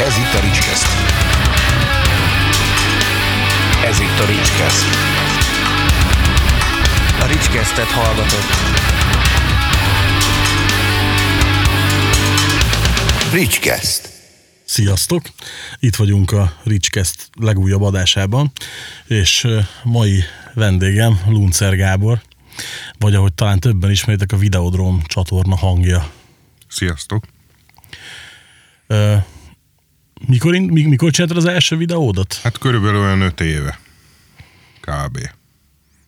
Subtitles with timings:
[0.00, 0.86] Ez itt a Ricskeszt.
[3.84, 4.86] Ez itt a Ricskeszt.
[7.20, 8.50] A Ricskesztet hallgatott.
[13.32, 14.12] Ricskeszt.
[14.64, 15.22] Sziasztok!
[15.78, 18.52] Itt vagyunk a Ricskeszt legújabb adásában,
[19.06, 19.46] és
[19.84, 20.24] mai
[20.54, 22.22] vendégem Luncer Gábor,
[22.98, 26.10] vagy ahogy talán többen ismeritek, a Videodróm csatorna hangja.
[26.68, 27.24] Sziasztok!
[28.86, 29.16] Ö,
[30.26, 32.40] Mikor, in- mi- mikor csináltad az első videódat?
[32.42, 33.78] Hát körülbelül olyan öt éve.
[34.80, 35.18] Kb.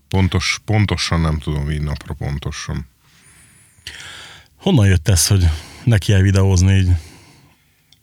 [0.08, 2.86] Pontos, pontosan nem tudom így napra pontosan.
[4.56, 5.48] Honnan jött ez, hogy
[5.84, 6.90] neki el videózni így?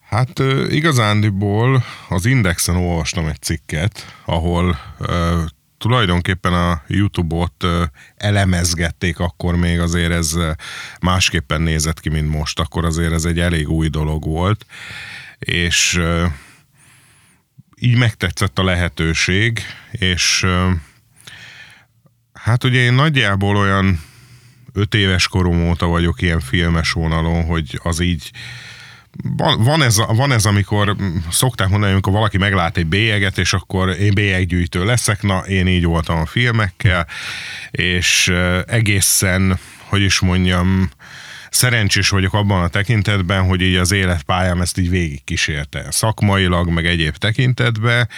[0.09, 5.41] Hát igazándiból az Indexen olvastam egy cikket, ahol ö,
[5.77, 7.83] tulajdonképpen a YouTube-ot ö,
[8.17, 10.35] elemezgették, akkor még azért ez
[11.01, 12.59] másképpen nézett ki, mint most.
[12.59, 14.65] Akkor azért ez egy elég új dolog volt,
[15.39, 16.01] és
[17.79, 20.45] így megtetszett a lehetőség, és
[22.33, 24.01] hát ugye én nagyjából olyan
[24.73, 28.31] öt éves korom óta vagyok ilyen filmes vonalon, hogy az így
[29.23, 30.95] van, van, ez, van ez, amikor
[31.31, 35.85] szokták mondani, amikor valaki meglát egy bélyeget, és akkor én bélyeggyűjtő leszek, na én így
[35.85, 37.07] voltam a filmekkel,
[37.71, 38.33] és
[38.65, 40.89] egészen, hogy is mondjam,
[41.49, 45.91] szerencsés vagyok abban a tekintetben, hogy így az életpályám ezt így végigkísérte.
[45.91, 48.09] Szakmailag, meg egyéb tekintetben,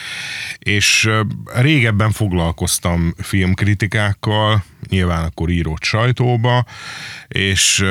[0.59, 1.09] és
[1.45, 6.65] régebben foglalkoztam filmkritikákkal, nyilván akkor írott sajtóba,
[7.27, 7.85] és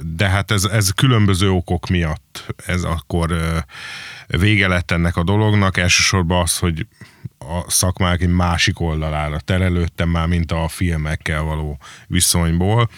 [0.00, 3.34] de hát ez, ez különböző okok miatt ez akkor
[4.26, 6.86] vége lett ennek a dolognak, elsősorban az, hogy
[7.38, 12.90] a szakmák egy másik oldalára terelődtem már, mint a filmekkel való viszonyból,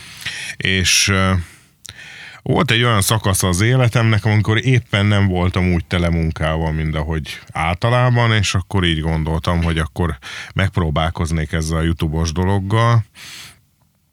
[0.57, 1.13] és
[2.45, 7.41] volt egy olyan szakasz az életemnek, amikor éppen nem voltam úgy tele munkával, mint ahogy
[7.53, 10.19] általában, és akkor így gondoltam, hogy akkor
[10.55, 13.05] megpróbálkoznék ezzel a YouTube-os dologgal.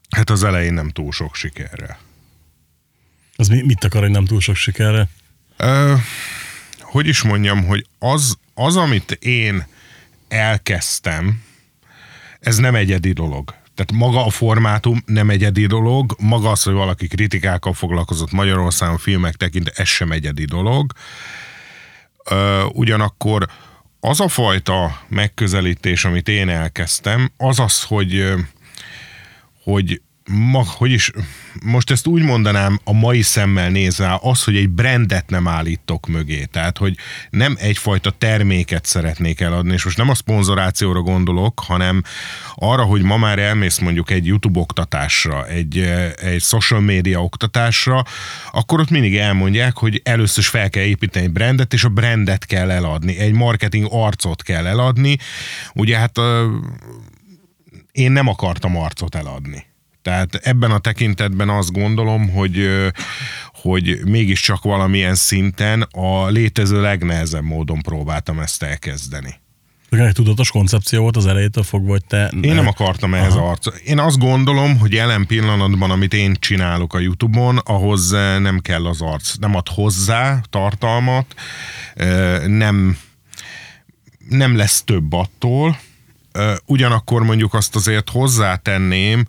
[0.09, 1.97] Hát az elején nem túl sok sikerrel.
[3.35, 5.07] Az mi, mit akar, hogy nem túl sok sikerre?
[5.57, 5.93] Ö,
[6.79, 9.65] hogy is mondjam, hogy az, az, amit én
[10.27, 11.43] elkezdtem,
[12.39, 13.55] ez nem egyedi dolog.
[13.75, 19.35] Tehát maga a formátum nem egyedi dolog, maga az, hogy valaki kritikákkal foglalkozott Magyarországon filmek
[19.35, 20.91] tekint, ez sem egyedi dolog.
[22.73, 23.47] Ugyanakkor
[23.99, 28.33] az a fajta megközelítés, amit én elkezdtem, az az, hogy
[29.63, 31.11] hogy ma, hogy is,
[31.63, 36.43] most ezt úgy mondanám a mai szemmel nézve, az, hogy egy brandet nem állítok mögé,
[36.43, 36.97] tehát, hogy
[37.29, 42.03] nem egyfajta terméket szeretnék eladni, és most nem a szponzorációra gondolok, hanem
[42.55, 48.03] arra, hogy ma már elmész mondjuk egy YouTube oktatásra, egy, eh, egy social media oktatásra,
[48.51, 52.45] akkor ott mindig elmondják, hogy először is fel kell építeni egy brandet, és a brandet
[52.45, 55.17] kell eladni, egy marketing arcot kell eladni.
[55.73, 56.19] Ugye hát
[57.91, 59.69] én nem akartam arcot eladni.
[60.01, 62.69] Tehát ebben a tekintetben azt gondolom, hogy,
[63.53, 69.39] hogy mégiscsak valamilyen szinten a létező legnehezebb módon próbáltam ezt elkezdeni.
[69.89, 72.31] Egy tudatos koncepció volt az elejétől fogva, hogy te...
[72.41, 73.75] Én nem akartam ehhez arcot.
[73.75, 79.01] Én azt gondolom, hogy jelen pillanatban, amit én csinálok a YouTube-on, ahhoz nem kell az
[79.01, 79.35] arc.
[79.35, 81.25] Nem ad hozzá tartalmat,
[82.45, 82.97] nem,
[84.29, 85.77] nem lesz több attól,
[86.65, 89.25] Ugyanakkor mondjuk azt azért hozzátenném,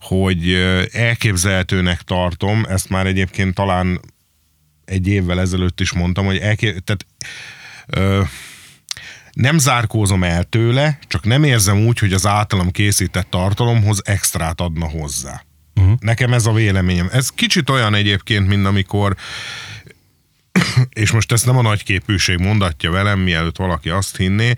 [0.00, 0.52] hogy
[0.92, 4.00] elképzelhetőnek tartom, ezt már egyébként talán
[4.84, 6.84] egy évvel ezelőtt is mondtam, hogy elkép...
[6.84, 7.06] tehát,
[7.86, 8.22] ö,
[9.32, 14.88] nem zárkózom el tőle, csak nem érzem úgy, hogy az általam készített tartalomhoz extrát adna
[14.88, 15.44] hozzá.
[15.74, 15.94] Uh-huh.
[16.00, 17.08] Nekem ez a véleményem.
[17.12, 19.16] Ez kicsit olyan egyébként, mint amikor
[20.90, 24.54] és most ezt nem a nagyképűség mondatja velem, mielőtt valaki azt hinné,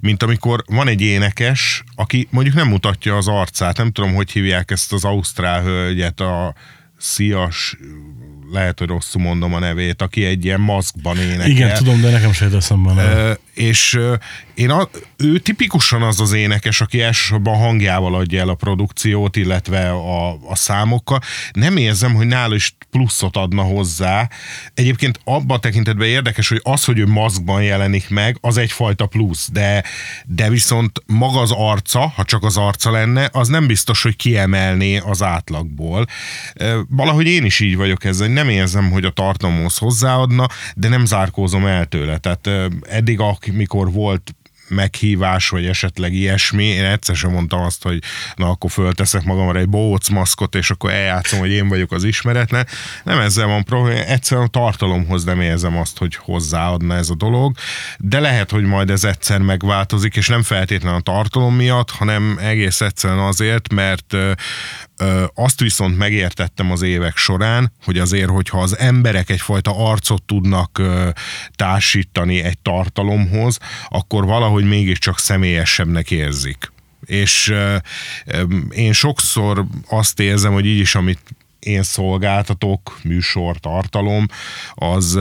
[0.00, 4.70] mint amikor van egy énekes, aki mondjuk nem mutatja az arcát, nem tudom, hogy hívják
[4.70, 6.54] ezt az ausztrál hölgyet, a
[6.98, 7.76] Szias,
[8.52, 11.48] lehet, hogy rosszul mondom a nevét, aki egy ilyen maszkban énekel.
[11.48, 13.38] Igen, tudom, de nekem se jut eszembe.
[13.56, 13.98] A és
[14.54, 19.36] én a, ő tipikusan az az énekes, aki elsősorban a hangjával adja el a produkciót,
[19.36, 21.20] illetve a, a számokkal.
[21.52, 24.28] Nem érzem, hogy nála is pluszot adna hozzá.
[24.74, 29.48] Egyébként abban a tekintetben érdekes, hogy az, hogy ő maszkban jelenik meg, az egyfajta plusz,
[29.52, 29.84] de,
[30.26, 34.96] de viszont maga az arca, ha csak az arca lenne, az nem biztos, hogy kiemelné
[34.96, 36.06] az átlagból.
[36.88, 41.66] Valahogy én is így vagyok ezzel, nem érzem, hogy a tartalomhoz hozzáadna, de nem zárkózom
[41.66, 42.18] el tőle.
[42.18, 44.35] Tehát eddig, amikor volt
[44.68, 46.64] meghívás, vagy esetleg ilyesmi.
[46.64, 47.98] Én egyszer sem mondtam azt, hogy
[48.34, 52.66] na akkor fölteszek magamra egy bohóc maszkot, és akkor eljátszom, hogy én vagyok az ismeretlen.
[53.04, 57.56] Nem ezzel van probléma, egyszerűen a tartalomhoz nem érzem azt, hogy hozzáadna ez a dolog,
[57.98, 62.80] de lehet, hogy majd ez egyszer megváltozik, és nem feltétlenül a tartalom miatt, hanem egész
[62.80, 64.16] egyszerűen azért, mert
[65.34, 70.82] azt viszont megértettem az évek során, hogy azért, hogyha az emberek egyfajta arcot tudnak
[71.54, 73.58] társítani egy tartalomhoz,
[73.88, 76.72] akkor valahogy mégiscsak személyesebbnek érzik.
[77.06, 77.54] És
[78.70, 81.20] én sokszor azt érzem, hogy így is, amit
[81.58, 84.26] én szolgáltatok, műsor, tartalom,
[84.74, 85.18] az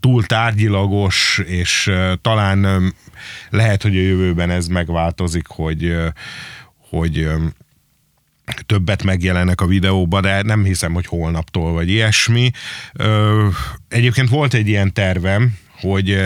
[0.00, 2.92] túl tárgyilagos, és talán
[3.50, 5.96] lehet, hogy a jövőben ez megváltozik, hogy,
[6.88, 7.28] hogy
[8.66, 12.50] többet megjelennek a videóba, de nem hiszem, hogy holnaptól vagy ilyesmi.
[13.88, 16.20] Egyébként volt egy ilyen tervem, hogy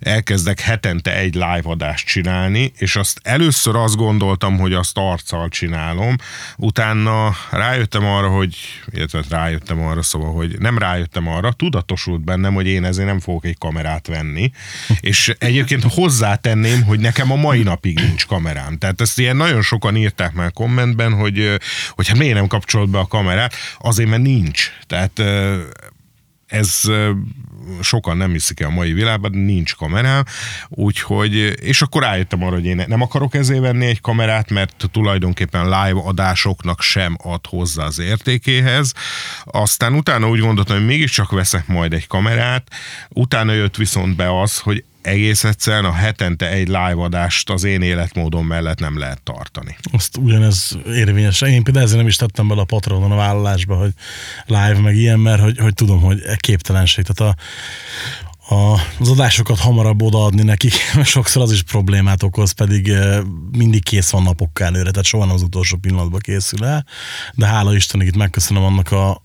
[0.00, 6.16] elkezdek hetente egy live adást csinálni, és azt először azt gondoltam, hogy azt arccal csinálom,
[6.56, 8.56] utána rájöttem arra, hogy,
[8.90, 13.44] illetve rájöttem arra, szóval, hogy nem rájöttem arra, tudatosult bennem, hogy én ezért nem fogok
[13.44, 14.50] egy kamerát venni,
[15.00, 18.78] és egyébként hozzátenném, hogy nekem a mai napig nincs kamerám.
[18.78, 21.60] Tehát ezt ilyen nagyon sokan írták már kommentben, hogy,
[21.90, 24.72] hogy hát miért nem kapcsolt be a kamerát, azért, mert nincs.
[24.86, 25.22] Tehát
[26.46, 26.80] ez
[27.80, 30.24] sokan nem hiszik el a mai világban, nincs kamerám,
[30.68, 35.64] úgyhogy, és akkor rájöttem arra, hogy én nem akarok ezért venni egy kamerát, mert tulajdonképpen
[35.64, 38.92] live adásoknak sem ad hozzá az értékéhez.
[39.44, 42.68] Aztán utána úgy gondoltam, hogy mégiscsak veszek majd egy kamerát,
[43.08, 47.82] utána jött viszont be az, hogy egész egyszerűen a hetente egy live adást az én
[47.82, 49.76] életmódom mellett nem lehet tartani.
[49.92, 51.40] Azt ugyanez érvényes.
[51.40, 53.92] Én például ezért nem is tettem bele a patronon a vállalásba, hogy
[54.46, 57.04] live meg ilyen, mert hogy, hogy tudom, hogy képtelenség.
[57.04, 57.42] Tehát a,
[58.54, 60.74] a, az adásokat hamarabb odaadni nekik,
[61.04, 62.92] sokszor az is problémát okoz, pedig
[63.56, 66.86] mindig kész van napokkal előre, tehát soha nem az utolsó pillanatban készül el,
[67.34, 69.22] de hála Istennek itt megköszönöm annak a,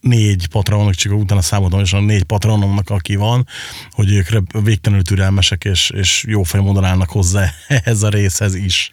[0.00, 3.46] négy patronok, csak utána számoltam, és a négy patronomnak, aki van,
[3.90, 4.28] hogy ők
[4.64, 8.92] végtelenül türelmesek, és, és jó módon állnak hozzá ehhez a részhez is.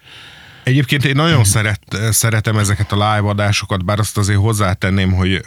[0.64, 5.42] Egyébként én nagyon szeret, szeretem ezeket a live adásokat, bár azt azért hozzátenném, hogy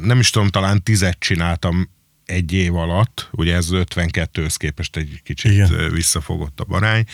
[0.00, 1.88] nem is tudom, talán tizet csináltam
[2.24, 5.90] egy év alatt, ugye ez 52-höz képest egy kicsit Igen.
[5.92, 7.04] visszafogott a barány.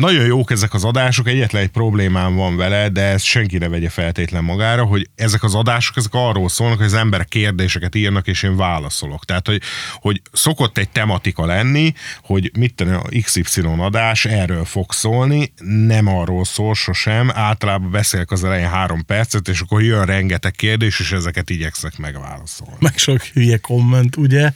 [0.00, 3.88] Nagyon jók ezek az adások, egyetlen egy problémám van vele, de ezt senki ne vegye
[3.88, 8.42] feltétlen magára, hogy ezek az adások, ezek arról szólnak, hogy az emberek kérdéseket írnak, és
[8.42, 9.24] én válaszolok.
[9.24, 9.62] Tehát, hogy,
[9.94, 11.92] hogy szokott egy tematika lenni,
[12.22, 15.52] hogy mit tenni, a XY adás erről fog szólni,
[15.86, 21.00] nem arról szól sosem, általában beszélek az elején három percet, és akkor jön rengeteg kérdés,
[21.00, 22.76] és ezeket igyekszek megválaszolni.
[22.78, 24.52] Meg sok hülye komment, ugye?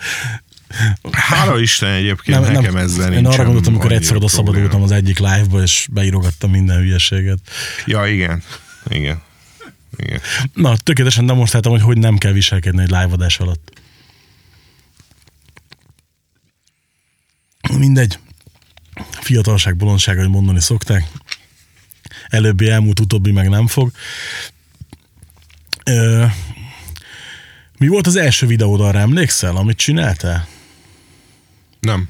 [1.12, 4.90] Hála Isten egyébként nem, nekem nem, ezzel Én arra gondoltam, amikor egyszer oda szabadultam az
[4.90, 7.38] egyik live-ba, és beírogattam minden hülyeséget.
[7.86, 8.42] Ja, igen.
[8.88, 9.22] Igen.
[9.96, 10.20] igen.
[10.52, 13.72] Na, tökéletesen demonstráltam, hogy hogy nem kell viselkedni egy live alatt.
[17.78, 18.18] Mindegy.
[19.10, 21.04] Fiatalság, bolondság, hogy mondani szokták.
[22.28, 23.90] Előbbi elmúlt, utóbbi meg nem fog.
[25.84, 26.24] Ö,
[27.78, 30.48] mi volt az első videód, arra emlékszel, amit csináltál?
[31.84, 32.08] Nem.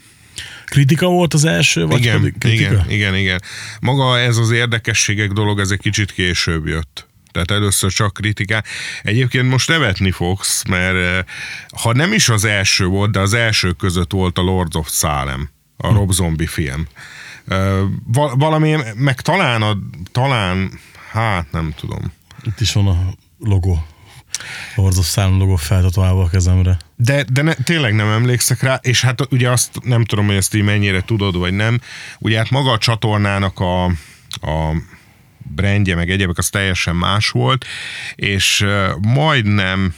[0.65, 1.87] Kritika volt az első?
[1.87, 2.51] Vagy igen, kritika?
[2.53, 3.43] igen, igen, igen.
[3.81, 7.07] Maga ez az érdekességek dolog, ez egy kicsit később jött.
[7.35, 8.69] Tehát először csak kritikák.
[9.03, 11.25] Egyébként most nevetni fogsz, mert eh,
[11.83, 15.51] ha nem is az első volt, de az első között volt a Lords of Salem,
[15.77, 15.93] a.
[15.93, 16.87] Rob Zombie film.
[17.49, 17.79] Eh,
[18.35, 19.79] valami, meg talán, a,
[20.13, 20.71] talán,
[21.11, 22.13] hát nem tudom.
[22.43, 23.87] Itt is van a logó.
[24.75, 26.77] Lords of Salem logó feltatolva a kezemre.
[26.97, 30.55] De, de ne, tényleg nem emlékszek rá, és hát ugye azt nem tudom, hogy ezt
[30.55, 31.81] így mennyire tudod, vagy nem.
[32.19, 33.85] Ugye hát maga a csatornának a,
[34.31, 34.75] a
[35.39, 37.65] brandje, meg egyébek az teljesen más volt,
[38.15, 38.67] és
[39.01, 39.95] majdnem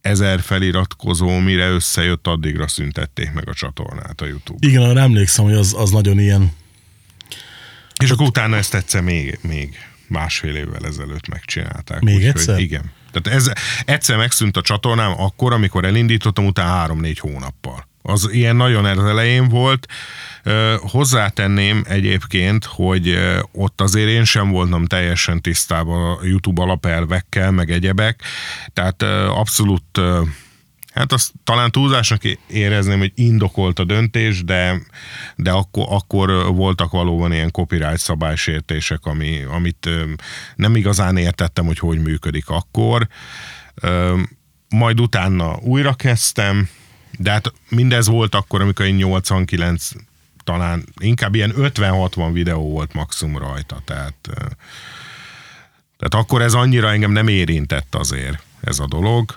[0.00, 4.66] ezer feliratkozó, mire összejött, addigra szüntették meg a csatornát a YouTube.
[4.66, 6.52] Igen, arra emlékszem, hogy az, az nagyon ilyen.
[8.02, 9.76] És akkor utána ezt egyszer még, még
[10.08, 12.00] másfél évvel ezelőtt megcsinálták.
[12.00, 12.54] Még úgy, egyszer?
[12.54, 12.92] Hogy igen.
[13.20, 13.50] Tehát ez
[13.84, 17.86] egyszer megszűnt a csatornám akkor, amikor elindítottam, utána három-négy hónappal.
[18.02, 19.86] Az ilyen nagyon az elején volt.
[20.78, 23.18] Hozzátenném egyébként, hogy
[23.52, 28.22] ott azért én sem voltam teljesen tisztában a YouTube alapelvekkel, meg egyebek,
[28.72, 30.00] tehát abszolút
[30.96, 34.82] Hát azt talán túlzásnak érezném, hogy indokolt a döntés, de,
[35.36, 39.88] de akkor, akkor voltak valóban ilyen copyright szabálysértések, ami, amit
[40.54, 43.08] nem igazán értettem, hogy hogy működik akkor.
[44.68, 46.68] Majd utána újra kezdtem,
[47.18, 49.88] De hát mindez volt akkor, amikor én 89
[50.44, 54.14] talán inkább ilyen 50-60 videó volt maximum rajta, tehát,
[55.96, 59.36] tehát akkor ez annyira engem nem érintett azért ez a dolog,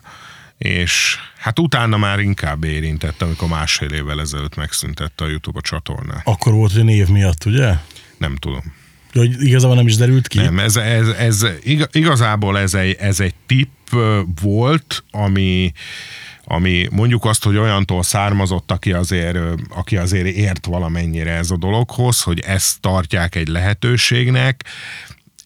[0.59, 6.21] és hát utána már inkább érintett, amikor másfél évvel ezelőtt megszüntette a YouTube a csatornát.
[6.23, 7.73] Akkor volt, hogy név miatt, ugye?
[8.17, 8.73] Nem tudom.
[9.13, 10.37] Hogy igazából nem is derült ki?
[10.37, 11.45] Nem, ez, ez, ez
[11.91, 13.89] igazából ez egy, ez egy tipp
[14.41, 15.71] volt, ami,
[16.43, 19.37] ami mondjuk azt, hogy olyantól származott, aki azért,
[19.69, 24.63] aki azért ért valamennyire ez a dologhoz, hogy ezt tartják egy lehetőségnek,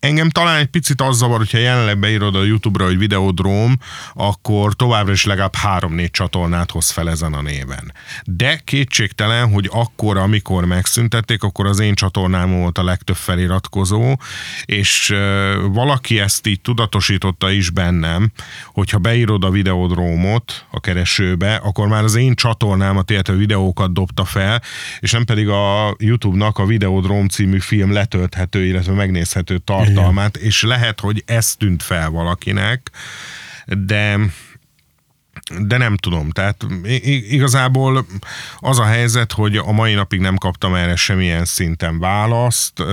[0.04, 3.78] Engem talán egy picit az zavar, hogyha jelenleg beírod a YouTube-ra, hogy videodróm,
[4.14, 7.94] akkor továbbra is legalább három-négy csatornát hoz fel ezen a néven.
[8.24, 14.16] De kétségtelen, hogy akkor, amikor megszüntették, akkor az én csatornám volt a legtöbb feliratkozó,
[14.66, 15.14] és
[15.72, 18.32] valaki ezt így tudatosította is bennem,
[18.74, 24.62] hogyha beírod a videodrómot a keresőbe, akkor már az én csatornámat, illetve videókat dobta fel,
[25.00, 30.64] és nem pedig a YouTube-nak a Videodróm című film letölthető, illetve megnézhető tartalmat tartalmát, és
[30.64, 32.92] lehet, hogy ez tűnt fel valakinek,
[33.66, 34.20] de
[35.60, 36.66] de nem tudom, tehát
[37.30, 38.06] igazából
[38.60, 42.84] az a helyzet, hogy a mai napig nem kaptam erre semmilyen szinten választ.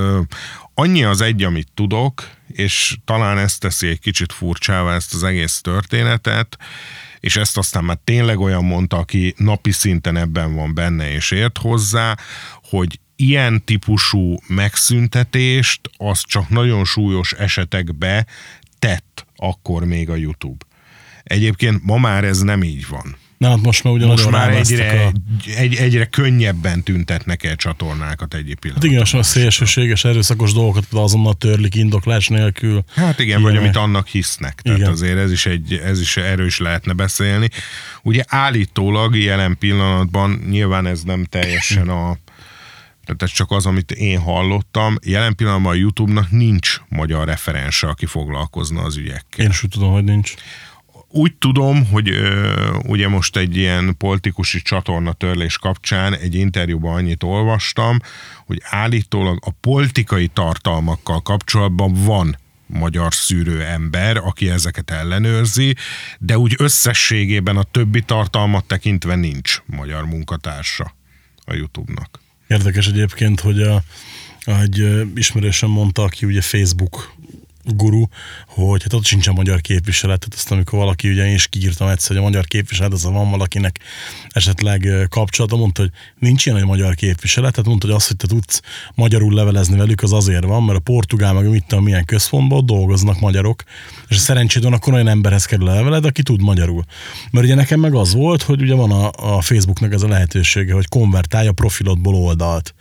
[0.74, 5.60] Annyi az egy, amit tudok, és talán ezt teszi egy kicsit furcsává ezt az egész
[5.60, 6.58] történetet,
[7.20, 11.58] és ezt aztán már tényleg olyan mondta, aki napi szinten ebben van benne és ért
[11.58, 12.16] hozzá,
[12.62, 18.26] hogy ilyen típusú megszüntetést az csak nagyon súlyos esetekbe
[18.78, 20.64] tett akkor még a YouTube.
[21.22, 23.16] Egyébként ma már ez nem így van.
[23.38, 25.12] Na, hát most már ugyanaz most már egyre, a...
[25.56, 28.90] egy, egyre könnyebben tüntetnek el csatornákat egy pillanatban.
[28.90, 32.84] Hát igen, a szélsőséges, erőszakos dolgokat azonnal törlik indoklás nélkül.
[32.94, 33.42] Hát igen, Ilyen.
[33.52, 34.60] vagy amit annak hisznek.
[34.60, 34.90] Tehát igen.
[34.90, 37.48] azért ez is, egy, ez is erről is lehetne beszélni.
[38.02, 42.18] Ugye állítólag jelen pillanatban nyilván ez nem teljesen a
[43.04, 44.96] tehát ez csak az, amit én hallottam.
[45.04, 49.44] Jelen pillanatban a YouTube-nak nincs magyar referense, aki foglalkozna az ügyekkel.
[49.44, 50.34] Én is úgy tudom, hogy nincs.
[51.12, 57.22] Úgy tudom, hogy ö, ugye most egy ilyen politikusi csatorna törlés kapcsán egy interjúban annyit
[57.22, 57.98] olvastam,
[58.46, 65.74] hogy állítólag a politikai tartalmakkal kapcsolatban van magyar szűrő ember, aki ezeket ellenőrzi,
[66.18, 70.94] de úgy összességében a többi tartalmat tekintve nincs magyar munkatársa
[71.44, 72.20] a YouTube-nak.
[72.50, 73.82] Érdekes egyébként, hogy a,
[74.44, 77.14] egy ismerősen mondta, aki ugye Facebook
[77.64, 78.04] guru,
[78.46, 82.08] hogy hát ott sincsen magyar képviselet, tehát azt amikor valaki, ugye én is kiírtam egyszer,
[82.08, 83.80] hogy a magyar képviselet, az van valakinek
[84.28, 88.26] esetleg kapcsolata, mondta, hogy nincs ilyen, hogy magyar képviselet, tehát mondta, hogy az, hogy te
[88.26, 88.60] tudsz
[88.94, 93.20] magyarul levelezni velük, az azért van, mert a portugál meg mit tudom, milyen központban dolgoznak
[93.20, 93.62] magyarok,
[94.08, 96.84] és szerencsét van, akkor olyan emberhez kerül a leveled, aki tud magyarul.
[97.30, 100.74] Mert ugye nekem meg az volt, hogy ugye van a, a Facebooknak ez a lehetősége,
[100.74, 102.74] hogy konvertálja profilodból oldalt.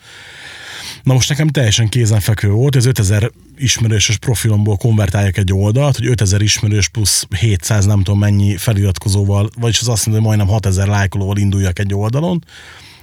[1.10, 6.42] Na most nekem teljesen kézenfekvő volt, ez 5000 ismerős profilomból konvertálják egy oldalt, hogy 5000
[6.42, 11.38] ismerős plusz 700 nem tudom mennyi feliratkozóval, vagyis az azt mondja, hogy majdnem 6000 lájkolóval
[11.38, 12.44] induljak egy oldalon,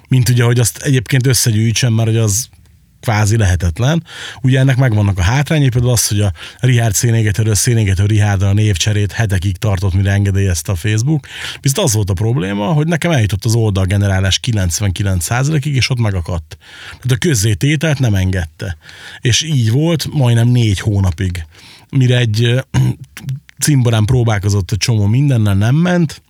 [0.09, 2.49] mint ugye, hogy azt egyébként összegyűjtsem, mert hogy az
[3.07, 4.05] kvázi lehetetlen.
[4.43, 9.13] Ugye ennek megvannak a hátrányai, például az, hogy a Richard szénégetőről szénégető Richardra a névcserét
[9.13, 11.27] hetekig tartott, mire engedélyezte a Facebook.
[11.61, 16.57] Viszont az volt a probléma, hogy nekem eljutott az oldalgenerálás 99%-ig, és ott megakadt.
[16.87, 18.77] Tehát a közzétételt nem engedte.
[19.21, 21.45] És így volt majdnem négy hónapig.
[21.91, 22.65] Mire egy
[23.59, 26.23] cimborán próbálkozott egy csomó mindennel, nem ment,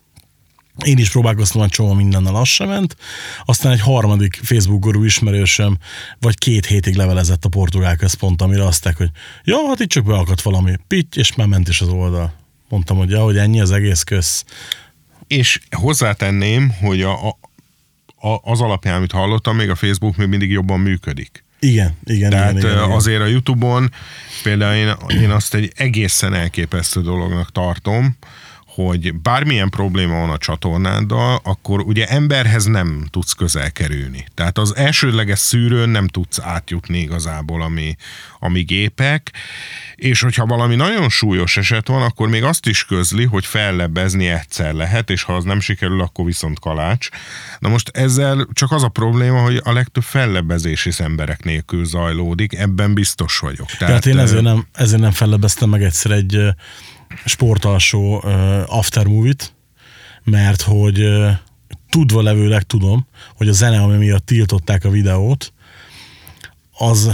[0.85, 2.97] én is próbálkoztam egy csomó mindennel, az sem ment.
[3.45, 5.79] Aztán egy harmadik Facebook gurú ismerősöm
[6.21, 9.11] vagy két hétig levelezett a portugál központ, amire azták, hogy
[9.45, 12.33] ja, hát itt csak beakadt valami, pitty, és már ment is az oldal.
[12.69, 14.45] Mondtam, hogy ja, hogy ennyi az egész köz.
[15.27, 17.39] És hozzátenném, hogy a, a,
[18.29, 21.45] a, az alapján, amit hallottam, még a Facebook még mindig jobban működik.
[21.59, 23.91] Igen, igen, Tehát igen, igen, azért a Youtube-on
[24.43, 28.17] például én, én azt egy egészen elképesztő dolognak tartom,
[28.77, 34.25] hogy bármilyen probléma van a csatornáddal, akkor ugye emberhez nem tudsz közel kerülni.
[34.35, 37.97] Tehát az elsődleges szűrőn nem tudsz átjutni igazából, ami,
[38.39, 39.33] ami gépek,
[39.95, 44.73] és hogyha valami nagyon súlyos eset van, akkor még azt is közli, hogy fellebbezni egyszer
[44.73, 47.09] lehet, és ha az nem sikerül, akkor viszont kalács.
[47.59, 52.55] Na most ezzel csak az a probléma, hogy a legtöbb fellebbezés is emberek nélkül zajlódik,
[52.55, 53.67] ebben biztos vagyok.
[53.67, 56.55] Tehát, Tehát én ezért nem, ezért nem fellebbeztem meg egyszer egy
[57.25, 58.23] sportalsó
[58.67, 59.55] aftermovie-t,
[60.25, 61.09] mert hogy
[61.91, 63.07] tudva levőleg tudom,
[63.37, 65.53] hogy a zene, ami miatt tiltották a videót,
[66.79, 67.07] az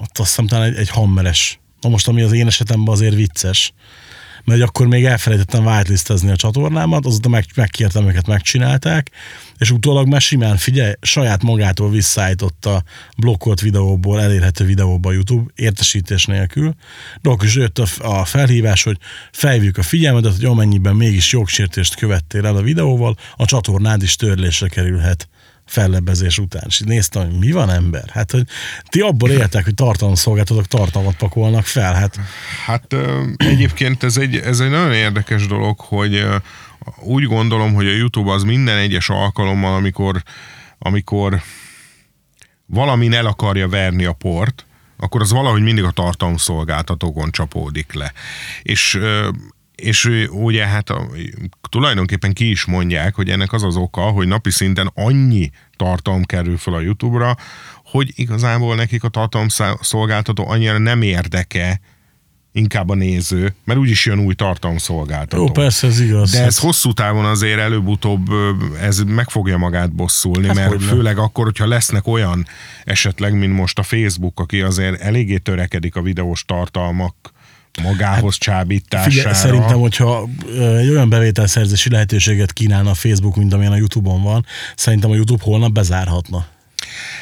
[0.00, 1.60] ott azt hiszem talán egy, egy hammeres.
[1.80, 3.72] Na most, ami az én esetemben azért vicces,
[4.44, 9.10] mert akkor még elfelejtettem whitelistezni a csatornámat, azóta meg, megkértem őket, megcsinálták,
[9.58, 12.82] és utólag már simán, figyelj, saját magától visszaállította
[13.16, 16.74] blokkolt videóból, elérhető videóba a YouTube, értesítés nélkül,
[17.20, 18.98] de akkor is jött a, a felhívás, hogy
[19.32, 24.68] felhívjuk a figyelmedet, hogy amennyiben mégis jogsértést követtél el a videóval, a csatornád is törlésre
[24.68, 25.28] kerülhet
[25.70, 26.62] fellebbezés után.
[26.66, 28.08] És néztem, hogy mi van ember?
[28.08, 28.44] Hát, hogy
[28.88, 31.94] ti abból éltek, hogy tartalomszolgáltatók tartalmat pakolnak fel.
[31.94, 32.18] Hát,
[32.66, 32.96] Hát
[33.36, 36.26] egyébként ez egy, ez egy nagyon érdekes dolog, hogy
[37.00, 40.22] úgy gondolom, hogy a YouTube az minden egyes alkalommal, amikor,
[40.78, 41.42] amikor
[42.66, 44.64] valamin el akarja verni a port,
[44.96, 48.12] akkor az valahogy mindig a tartalomszolgáltatókon csapódik le.
[48.62, 48.98] És
[49.80, 51.06] és ugye hát a,
[51.68, 56.56] tulajdonképpen ki is mondják, hogy ennek az az oka, hogy napi szinten annyi tartalom kerül
[56.56, 57.36] fel a YouTube-ra,
[57.84, 61.80] hogy igazából nekik a tartalomszolgáltató annyira nem érdeke,
[62.52, 65.42] inkább a néző, mert úgyis jön új tartalomszolgáltató.
[65.42, 66.30] jó, persze, ez igaz.
[66.30, 68.28] De ez hosszú távon azért előbb-utóbb
[68.80, 72.46] ez meg fogja magát bosszulni, Hát mert főleg akkor, hogyha lesznek olyan
[72.84, 77.14] esetleg, mint most a Facebook, aki azért eléggé törekedik a videós tartalmak
[77.82, 79.10] magához hát, csábítására.
[79.10, 84.46] Figyelj, szerintem, hogyha egy olyan bevételszerzési lehetőséget kínálna a Facebook, mint amilyen a YouTube-on van,
[84.74, 86.46] szerintem a YouTube holnap bezárhatna.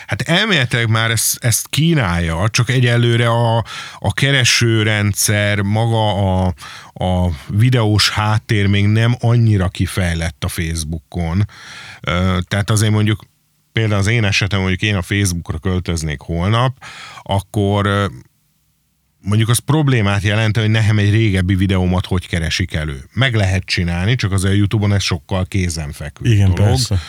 [0.06, 3.64] Hát elméletileg már ezt, ezt kínálja, csak egyelőre a,
[3.98, 6.14] a keresőrendszer, maga
[6.44, 6.54] a,
[6.92, 11.44] a videós háttér még nem annyira kifejlett a Facebookon.
[12.48, 13.24] Tehát azért mondjuk
[13.72, 16.84] például az én esetem, mondjuk én a Facebookra költöznék holnap,
[17.22, 18.10] akkor
[19.20, 23.04] mondjuk az problémát jelent, hogy nekem egy régebbi videómat hogy keresik elő.
[23.12, 26.70] Meg lehet csinálni, csak az a YouTube-on ez sokkal kézenfekvő Igen, dolog.
[26.70, 27.00] persze.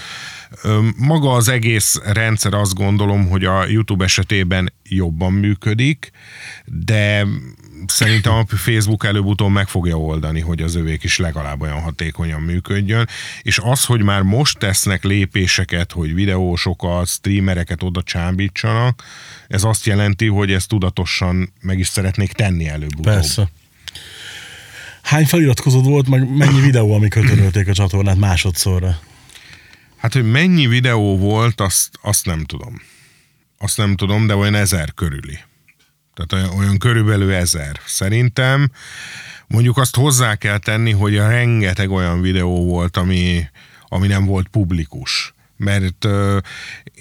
[0.98, 6.12] Maga az egész rendszer azt gondolom, hogy a YouTube esetében jobban működik,
[6.66, 7.28] de
[7.88, 13.08] szerintem a Facebook előbb-utóbb meg fogja oldani, hogy az övék is legalább olyan hatékonyan működjön,
[13.42, 19.04] és az, hogy már most tesznek lépéseket, hogy videósokat, streamereket oda csábítsanak,
[19.48, 23.14] ez azt jelenti, hogy ezt tudatosan meg is szeretnék tenni előbb-utóbb.
[23.14, 23.50] Persze.
[25.02, 29.00] Hány feliratkozód volt, meg mennyi videó, amikor törölték a csatornát másodszorra?
[29.98, 32.82] Hát, hogy mennyi videó volt, azt, azt nem tudom.
[33.58, 35.40] Azt nem tudom, de olyan ezer körüli.
[36.28, 37.80] Tehát olyan, olyan körülbelül ezer.
[37.86, 38.72] Szerintem
[39.48, 43.48] mondjuk azt hozzá kell tenni, hogy rengeteg olyan videó volt, ami,
[43.88, 45.34] ami nem volt publikus.
[45.58, 46.38] Mert ö,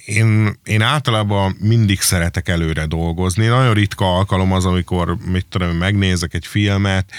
[0.04, 3.46] én, én általában mindig szeretek előre dolgozni.
[3.46, 7.10] Nagyon ritka alkalom az, amikor mit tudom, megnézek egy filmet,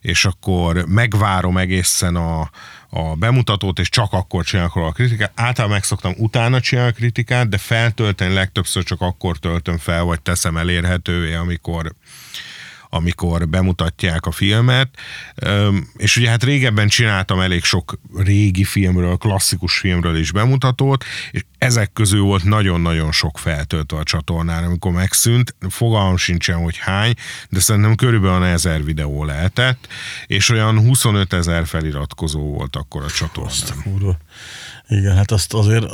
[0.00, 2.50] és akkor megvárom egészen a,
[2.90, 5.32] a bemutatót, és csak akkor csinálok róla a kritikát.
[5.34, 5.84] Általában meg
[6.18, 11.92] utána csinálni a kritikát, de feltölteni legtöbbször csak akkor töltöm fel, vagy teszem elérhetővé, amikor,
[12.90, 14.88] amikor bemutatják a filmet.
[15.96, 21.92] És ugye hát régebben csináltam elég sok régi filmről, klasszikus filmről is bemutatót, és ezek
[21.92, 25.54] közül volt nagyon-nagyon sok feltöltve a csatornán, amikor megszűnt.
[25.68, 27.14] Fogalmam sincsen, hogy hány,
[27.48, 29.88] de szerintem körülbelül ezer videó lehetett,
[30.26, 34.18] és olyan 25 ezer feliratkozó volt akkor a csatornán.
[34.88, 35.86] Igen, hát azt azért,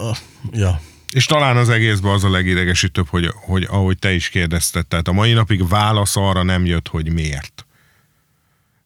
[0.52, 0.80] ja,
[1.14, 5.12] És talán az egészben az a legidegesítőbb, hogy, hogy ahogy te is kérdezted, tehát a
[5.12, 7.66] mai napig válasz arra nem jött, hogy miért.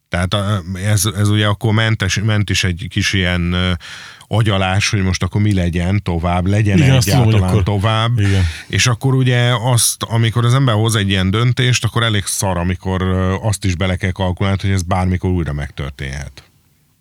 [0.09, 0.35] Tehát
[0.73, 3.55] ez, ez ugye akkor mentes, ment is egy kis ilyen
[4.27, 8.19] agyalás, hogy most akkor mi legyen tovább, legyen Igen, tudom, egyáltalán hogy akkor- tovább.
[8.19, 8.43] Igen.
[8.67, 13.01] És akkor ugye azt, amikor az ember hoz egy ilyen döntést, akkor elég szar, amikor
[13.41, 16.43] azt is bele kell kalkulálni, hogy ez bármikor újra megtörténhet.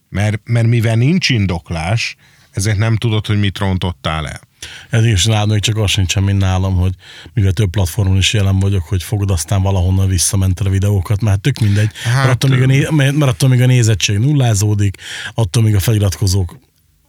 [0.08, 2.16] Mert, mert mivel nincs indoklás,
[2.50, 4.40] ezért nem tudod, hogy mit rontottál el.
[4.90, 6.92] Ez is nálad még csak az sincsen, mint nálam, hogy
[7.34, 11.58] mivel több platformon is jelen vagyok, hogy fogod aztán valahonnan visszamented a videókat, mert tök
[11.58, 11.90] mindegy.
[12.02, 14.96] Hát, mert, attól még a né- mert attól még a nézettség nullázódik,
[15.34, 16.58] attól még a feliratkozók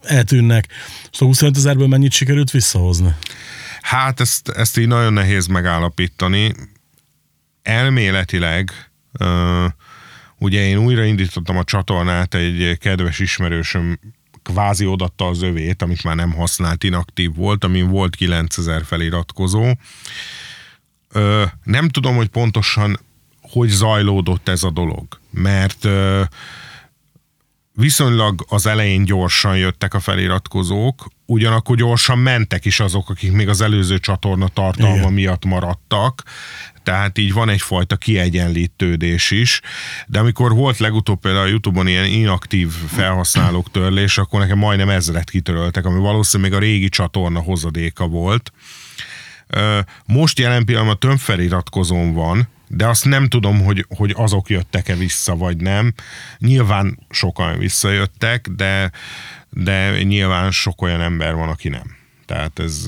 [0.02, 0.66] eltűnnek.
[1.10, 3.14] Szóval 25 ezerből mennyit sikerült visszahozni?
[3.80, 6.54] Hát ezt, ezt így nagyon nehéz megállapítani.
[7.62, 8.72] Elméletileg,
[9.18, 9.64] uh,
[10.38, 13.98] ugye én újraindítottam a csatornát, egy kedves ismerősöm
[14.50, 19.72] kvázi odatta az övét, amit már nem használt, inaktív volt, amin volt 9000 feliratkozó.
[21.12, 22.98] Ö, nem tudom, hogy pontosan
[23.40, 26.22] hogy zajlódott ez a dolog, mert ö,
[27.72, 33.60] viszonylag az elején gyorsan jöttek a feliratkozók, ugyanakkor gyorsan mentek is azok, akik még az
[33.60, 35.12] előző csatorna tartalma Igen.
[35.12, 36.22] Miatt maradtak,
[36.82, 39.60] tehát így van egyfajta kiegyenlítődés is,
[40.06, 45.30] de amikor volt legutóbb például a Youtube-on ilyen inaktív felhasználók törlés, akkor nekem majdnem ezret
[45.30, 48.52] kitöröltek, ami valószínűleg még a régi csatorna hozadéka volt.
[50.06, 55.36] Most jelen pillanatban több feliratkozón van, De azt nem tudom, hogy, hogy azok jöttek-e vissza,
[55.36, 55.94] vagy nem.
[56.38, 58.90] Nyilván sokan visszajöttek, de,
[59.48, 61.96] de nyilván sok olyan ember van, aki nem.
[62.26, 62.86] Tehát ez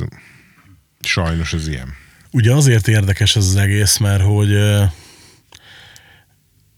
[1.00, 2.01] sajnos ez ilyen.
[2.32, 4.48] Ugye azért érdekes ez az egész, mert hogy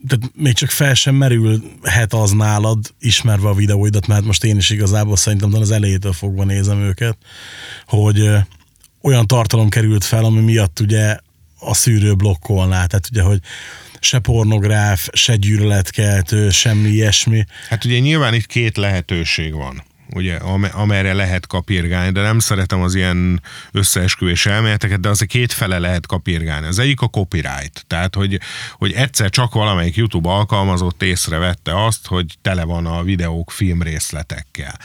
[0.09, 4.71] tehát még csak fel sem merülhet az nálad, ismerve a videóidat, mert most én is
[4.71, 7.17] igazából szerintem az elejétől fogva nézem őket,
[7.87, 8.31] hogy
[9.03, 11.17] olyan tartalom került fel, ami miatt ugye
[11.59, 12.87] a szűrő blokkolná.
[12.87, 13.41] Tehát ugye, hogy
[14.01, 17.45] se pornográf, se gyűlöletkeltő, semmi ilyesmi.
[17.69, 19.83] Hát ugye nyilván itt két lehetőség van
[20.15, 25.53] ugye, am- amerre lehet kapirgálni, de nem szeretem az ilyen összeesküvés elméleteket, de azért két
[25.53, 26.67] fele lehet kapirgálni.
[26.67, 28.41] Az egyik a copyright, tehát hogy,
[28.73, 34.79] hogy egyszer csak valamelyik YouTube alkalmazott észrevette azt, hogy tele van a videók filmrészletekkel.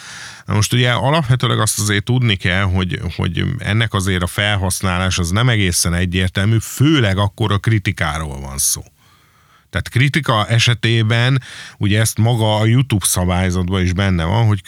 [0.46, 5.30] Na most ugye alapvetőleg azt azért tudni kell, hogy, hogy ennek azért a felhasználás az
[5.30, 8.82] nem egészen egyértelmű, főleg akkor a kritikáról van szó.
[9.70, 11.42] Tehát kritika esetében
[11.78, 14.62] ugye ezt maga a YouTube szabályzatban is benne van, hogy,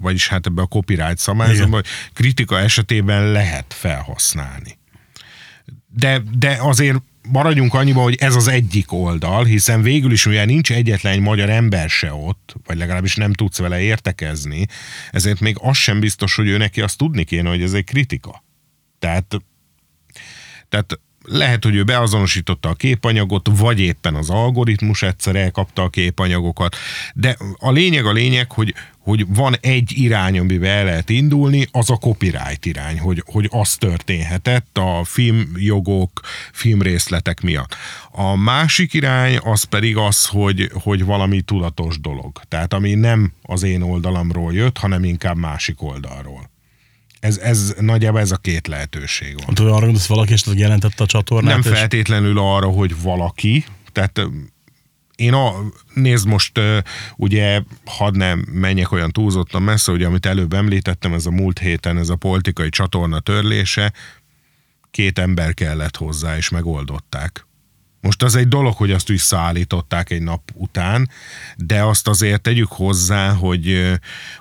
[0.00, 4.78] vagyis hát ebben a copyright szabályzatban, hogy kritika esetében lehet felhasználni.
[5.86, 10.72] De, de azért maradjunk annyiban, hogy ez az egyik oldal, hiszen végül is ugye nincs
[10.72, 14.66] egyetlen egy magyar ember se ott, vagy legalábbis nem tudsz vele értekezni,
[15.10, 18.44] ezért még az sem biztos, hogy ő neki azt tudni kéne, hogy ez egy kritika.
[18.98, 19.36] Tehát,
[20.68, 26.76] tehát lehet, hogy ő beazonosította a képanyagot, vagy éppen az algoritmus egyszer elkapta a képanyagokat,
[27.14, 31.90] de a lényeg a lényeg, hogy, hogy van egy irány, amiben el lehet indulni, az
[31.90, 36.20] a copyright irány, hogy, hogy az történhetett a filmjogok,
[36.52, 37.76] filmrészletek miatt.
[38.10, 42.40] A másik irány az pedig az, hogy, hogy valami tudatos dolog.
[42.48, 46.50] Tehát ami nem az én oldalamról jött, hanem inkább másik oldalról.
[47.20, 49.54] Ez, ez nagyjából ez a két lehetőség van.
[49.54, 51.62] Tudod, arra gondolsz, valaki esetleg jelentette a csatornát?
[51.62, 54.20] Nem és- feltétlenül arra, hogy valaki, tehát
[55.16, 55.52] én a,
[55.94, 56.60] nézd most,
[57.16, 61.98] ugye, hadd nem menjek olyan túlzottan messze, ugye, amit előbb említettem, ez a múlt héten,
[61.98, 63.92] ez a politikai csatorna törlése,
[64.90, 67.46] két ember kellett hozzá, és megoldották.
[68.00, 71.10] Most az egy dolog, hogy azt visszaállították egy nap után,
[71.56, 73.94] de azt azért tegyük hozzá, hogy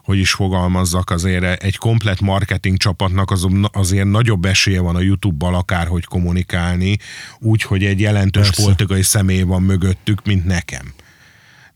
[0.04, 5.56] hogy is fogalmazzak, azért egy komplet marketing csapatnak az, azért nagyobb esélye van a YouTube-bal
[5.56, 6.98] akárhogy kommunikálni,
[7.39, 8.62] úgy, hogy egy jelentős Persze.
[8.62, 10.93] politikai személy van mögöttük, mint nekem.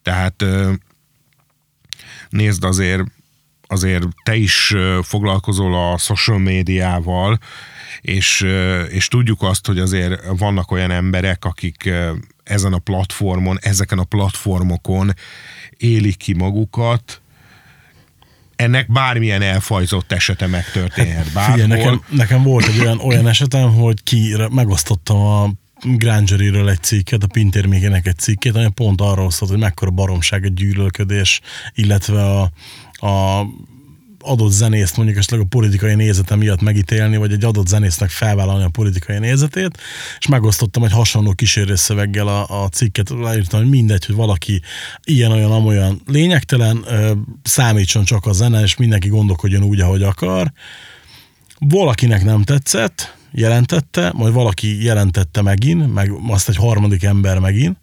[0.03, 0.45] Tehát
[2.29, 3.03] nézd azért,
[3.67, 7.39] azért te is foglalkozol a social médiával,
[8.01, 8.45] és,
[8.89, 11.89] és tudjuk azt, hogy azért vannak olyan emberek, akik
[12.43, 15.13] ezen a platformon, ezeken a platformokon
[15.77, 17.21] élik ki magukat,
[18.55, 21.53] ennek bármilyen elfajzott esete megtörténhet bárhol.
[21.53, 25.49] Figyelj, nekem, nekem volt egy olyan, olyan esetem, hogy ki megosztottam a
[25.83, 30.53] Grangeryről egy cikket, a Pintérmékének egy cikkét, ami pont arról szólt, hogy mekkora baromság egy
[30.53, 31.41] gyűlölködés,
[31.73, 32.51] illetve a,
[33.07, 33.45] a
[34.21, 38.69] adott zenészt mondjuk esetleg a politikai nézete miatt megítélni, vagy egy adott zenésznek felvállalni a
[38.69, 39.77] politikai nézetét,
[40.19, 44.61] és megosztottam egy hasonló kísérőszöveggel a, a cikket, leírtam, hogy mindegy, hogy valaki
[45.03, 46.85] ilyen-olyan, amolyan lényegtelen,
[47.43, 50.51] számítson csak a zene, és mindenki gondolkodjon úgy, ahogy akar.
[51.59, 57.77] Valakinek nem tetszett, jelentette, majd valaki jelentette megint, meg azt egy harmadik ember megint,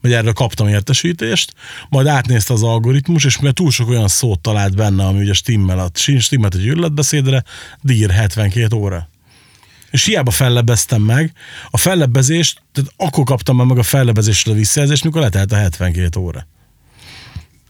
[0.00, 1.54] vagy erről kaptam értesítést,
[1.88, 5.78] majd átnézte az algoritmus, és mert túl sok olyan szót talált benne, ami ugye stimmel,
[5.78, 7.44] a, stimmelt egy gyűlöletbeszédre,
[7.80, 9.08] dír 72 óra.
[9.90, 11.32] És hiába fellebbeztem meg,
[11.70, 16.46] a fellebbezést, tehát akkor kaptam meg a fellebbezésről a visszajelzést, mikor letelt a 72 óra.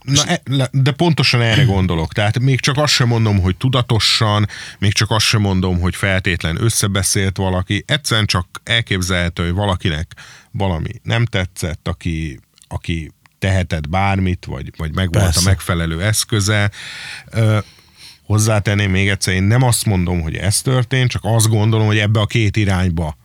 [0.04, 2.12] Na, e, de pontosan erre gondolok.
[2.12, 4.46] Tehát még csak azt sem mondom, hogy tudatosan,
[4.78, 7.84] még csak azt sem mondom, hogy feltétlen összebeszélt valaki.
[7.86, 10.14] Egyszerűen csak elképzelhető, hogy valakinek
[10.52, 15.48] valami nem tetszett, aki, aki tehetett bármit, vagy, vagy megvolt a Persze.
[15.48, 16.70] megfelelő eszköze.
[17.30, 17.58] Ö,
[18.22, 22.20] hozzátenném még egyszer, én nem azt mondom, hogy ez történt, csak azt gondolom, hogy ebbe
[22.20, 23.16] a két irányba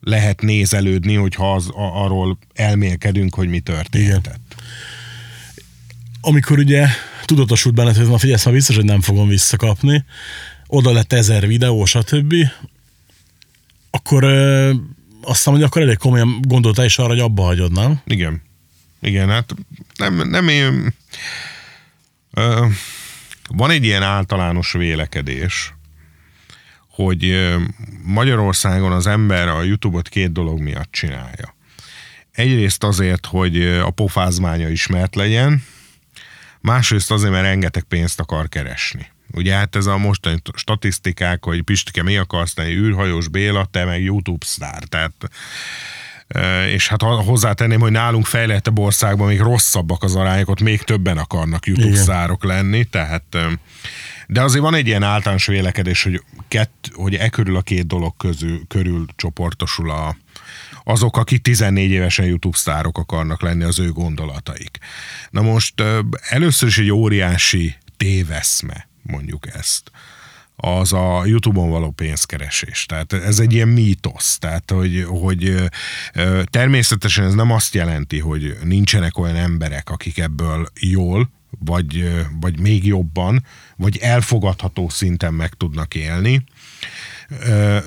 [0.00, 4.54] lehet nézelődni, hogyha az, a, arról elmélkedünk, hogy mi történhetett.
[6.20, 6.86] amikor ugye
[7.24, 10.04] tudatosult benned, hogy na figyelj, már biztos, hogy nem fogom visszakapni,
[10.66, 12.34] oda lett ezer videó, stb.,
[13.90, 14.24] akkor
[15.22, 18.00] azt hiszem, hogy akkor elég komolyan gondoltál is arra, hogy abba hagyod, nem?
[18.04, 18.42] Igen.
[19.00, 19.54] Igen, hát
[19.96, 20.94] nem, nem én...
[22.30, 22.66] Ö,
[23.48, 25.74] van egy ilyen általános vélekedés,
[26.88, 27.50] hogy
[28.02, 31.54] Magyarországon az ember a YouTube-ot két dolog miatt csinálja.
[32.32, 35.62] Egyrészt azért, hogy a pofázmánya ismert legyen,
[36.60, 39.06] másrészt azért, mert rengeteg pénzt akar keresni.
[39.34, 44.02] Ugye hát ez a mostani statisztikák, hogy Pistike, mi akarsz tenni, űrhajós Béla, te meg
[44.02, 44.82] YouTube sztár.
[44.82, 45.12] Tehát
[46.68, 51.66] és hát hozzátenném, hogy nálunk fejlettebb országban még rosszabbak az arányok, ott még többen akarnak
[51.66, 53.36] YouTube szárok lenni, tehát
[54.26, 58.16] de azért van egy ilyen általános vélekedés, hogy, kett, hogy e körül a két dolog
[58.16, 60.16] közül, körül csoportosul a,
[60.84, 64.78] azok, akik 14 évesen YouTube sztárok akarnak lenni, az ő gondolataik.
[65.30, 65.82] Na most
[66.28, 69.90] először is egy óriási téveszme, mondjuk ezt
[70.56, 72.86] az a YouTube-on való pénzkeresés.
[72.86, 74.38] Tehát ez egy ilyen mítosz.
[74.38, 75.70] Tehát, hogy, hogy
[76.44, 82.86] természetesen ez nem azt jelenti, hogy nincsenek olyan emberek, akik ebből jól, vagy, vagy még
[82.86, 83.44] jobban,
[83.76, 86.44] vagy elfogadható szinten meg tudnak élni,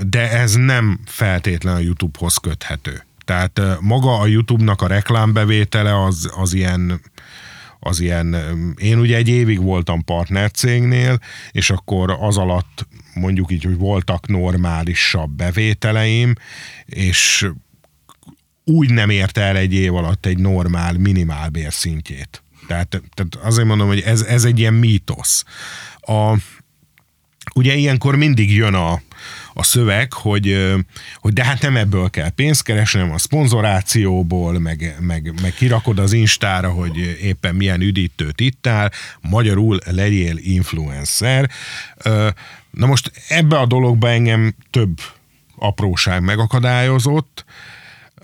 [0.07, 3.05] de ez nem feltétlen a YouTube-hoz köthető.
[3.25, 7.01] Tehát maga a YouTube-nak a reklámbevétele az, az ilyen
[7.87, 8.35] az ilyen,
[8.77, 11.19] én ugye egy évig voltam partnercégnél,
[11.51, 16.33] és akkor az alatt mondjuk így, hogy voltak normálisabb bevételeim,
[16.85, 17.49] és
[18.63, 22.43] úgy nem érte el egy év alatt egy normál minimál bérszintjét.
[22.67, 25.43] Tehát, tehát azért mondom, hogy ez, ez egy ilyen mítosz.
[25.99, 26.37] A,
[27.55, 29.01] ugye ilyenkor mindig jön a,
[29.57, 30.73] a szöveg, hogy,
[31.15, 35.99] hogy de hát nem ebből kell pénzt keresni, hanem a szponzorációból, meg, meg, meg kirakod
[35.99, 38.91] az Instára, hogy éppen milyen üdítőt ittál,
[39.21, 41.49] magyarul legyél influencer.
[42.71, 44.99] Na most ebbe a dologba engem több
[45.55, 47.45] apróság megakadályozott.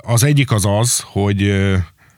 [0.01, 1.53] Az egyik az az, hogy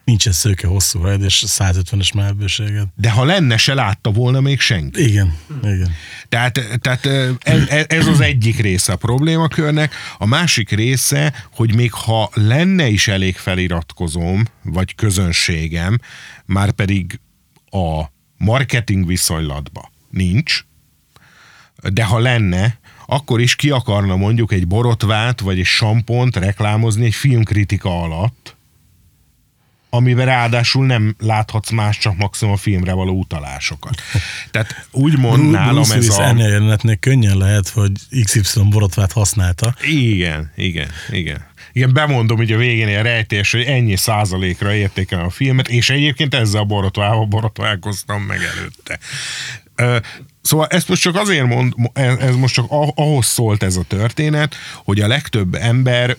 [0.03, 2.87] Nincsen szőke hosszú hajad és 150-es melbőséged.
[2.95, 5.07] De ha lenne, se látta volna még senki.
[5.07, 5.95] Igen, igen.
[6.29, 7.05] Tehát, tehát
[7.39, 9.93] ez, ez az egyik része a problémakörnek.
[10.17, 15.99] A másik része, hogy még ha lenne is elég feliratkozóm, vagy közönségem,
[16.45, 17.19] már pedig
[17.69, 18.03] a
[18.37, 20.65] marketing viszonylatba nincs,
[21.93, 27.13] de ha lenne, akkor is ki akarna mondjuk egy borotvát, vagy egy sampont reklámozni egy
[27.13, 28.52] filmkritika alatt,
[29.93, 34.01] amiben ráadásul nem láthatsz más, csak maximum a filmre való utalásokat.
[34.51, 36.23] Tehát úgy mond nálam Bruce ez a...
[36.23, 37.91] ennél jelenetnél könnyen lehet, hogy
[38.23, 39.75] XY borotvát használta.
[39.81, 41.45] Igen, igen, igen.
[41.73, 46.33] Igen, bemondom hogy a végén egy rejtés, hogy ennyi százalékra értékelem a filmet, és egyébként
[46.33, 48.99] ezzel a borotvával borotválkoztam meg előtte.
[50.41, 51.73] Szóval ezt most csak azért mond,
[52.19, 56.17] ez most csak ahhoz szólt ez a történet, hogy a legtöbb ember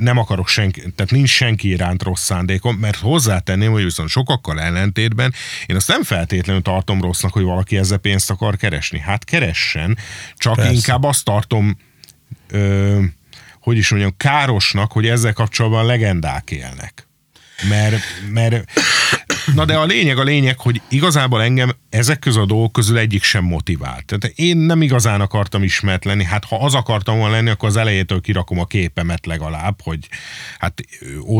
[0.00, 5.34] nem akarok senki, tehát nincs senki iránt rossz szándékom, mert hozzátenném, hogy viszont sokakkal ellentétben
[5.66, 8.98] én azt nem feltétlenül tartom rossznak, hogy valaki ezzel pénzt akar keresni.
[8.98, 9.98] Hát keressen,
[10.36, 10.72] csak Persze.
[10.72, 11.76] inkább azt tartom
[12.50, 13.02] ö,
[13.60, 17.08] hogy is mondjam, károsnak, hogy ezzel kapcsolatban legendák élnek.
[17.68, 18.72] Mert, mert
[19.54, 23.22] na de a lényeg a lényeg, hogy igazából engem ezek közül a dolgok közül egyik
[23.22, 24.04] sem motivált.
[24.04, 27.76] Tehát én nem igazán akartam ismert lenni, hát ha az akartam volna lenni, akkor az
[27.76, 30.08] elejétől kirakom a képemet legalább, hogy
[30.58, 30.82] hát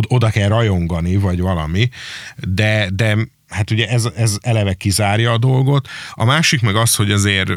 [0.08, 1.88] oda kell rajongani, vagy valami,
[2.36, 3.16] de, de
[3.48, 5.88] hát ugye ez, ez eleve kizárja a dolgot.
[6.12, 7.50] A másik meg az, hogy azért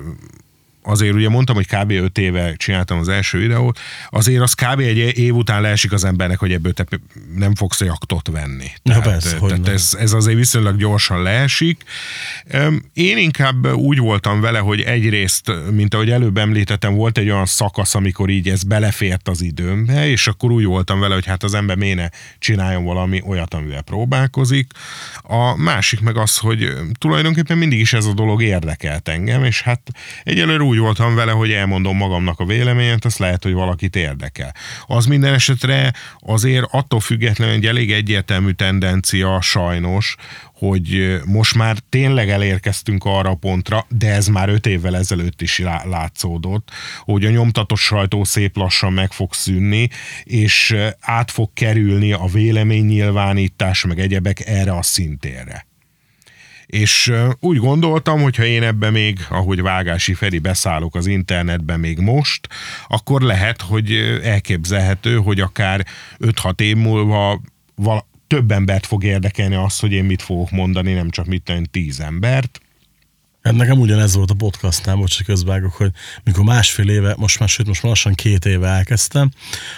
[0.83, 1.91] azért ugye mondtam, hogy kb.
[1.91, 4.79] 5 éve csináltam az első videót, azért az kb.
[4.79, 6.85] egy év után leesik az embernek, hogy ebből te
[7.35, 8.71] nem fogsz jaktot venni.
[8.83, 11.83] Tehát, ja, persze, tehát ez, ez azért viszonylag gyorsan leesik.
[12.93, 17.95] Én inkább úgy voltam vele, hogy egyrészt, mint ahogy előbb említettem, volt egy olyan szakasz,
[17.95, 21.77] amikor így ez belefért az időmbe, és akkor úgy voltam vele, hogy hát az ember
[21.77, 24.71] méne csináljon valami olyat, amivel próbálkozik.
[25.21, 29.81] A másik meg az, hogy tulajdonképpen mindig is ez a dolog érdekelt engem, és hát
[30.23, 34.53] egyelőre úgy voltam vele, hogy elmondom magamnak a véleményet, azt lehet, hogy valakit érdekel.
[34.85, 40.15] Az minden esetre azért attól függetlenül egy elég egyértelmű tendencia sajnos,
[40.53, 45.61] hogy most már tényleg elérkeztünk arra a pontra, de ez már öt évvel ezelőtt is
[45.85, 49.89] látszódott, hogy a nyomtatott sajtó szép lassan meg fog szűnni,
[50.23, 55.65] és át fog kerülni a véleménynyilvánítás, meg egyebek erre a szintérre.
[56.73, 61.99] És úgy gondoltam, hogy ha én ebbe még, ahogy Vágási Feri beszállok az internetbe még
[61.99, 62.47] most,
[62.87, 63.91] akkor lehet, hogy
[64.23, 65.85] elképzelhető, hogy akár
[66.19, 67.41] 5-6 év múlva
[67.75, 71.67] val- több embert fog érdekelni az, hogy én mit fogok mondani, nem csak mit tenni
[71.67, 72.61] tíz embert,
[73.43, 75.91] Hát nekem ugyanez volt a podcastnál, bocs, hogy közvágok, hogy
[76.23, 79.31] mikor másfél éve, most már, sőt, most már lassan két éve elkezdtem,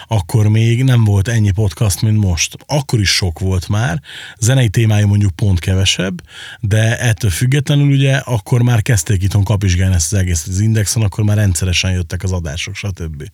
[0.06, 2.56] akkor még nem volt ennyi podcast, mint most.
[2.66, 4.00] Akkor is sok volt már,
[4.38, 6.22] zenei témája mondjuk pont kevesebb,
[6.60, 11.24] de ettől függetlenül ugye akkor már kezdték itthon kapizsgálni ezt az egész az Indexon, akkor
[11.24, 13.30] már rendszeresen jöttek az adások, stb.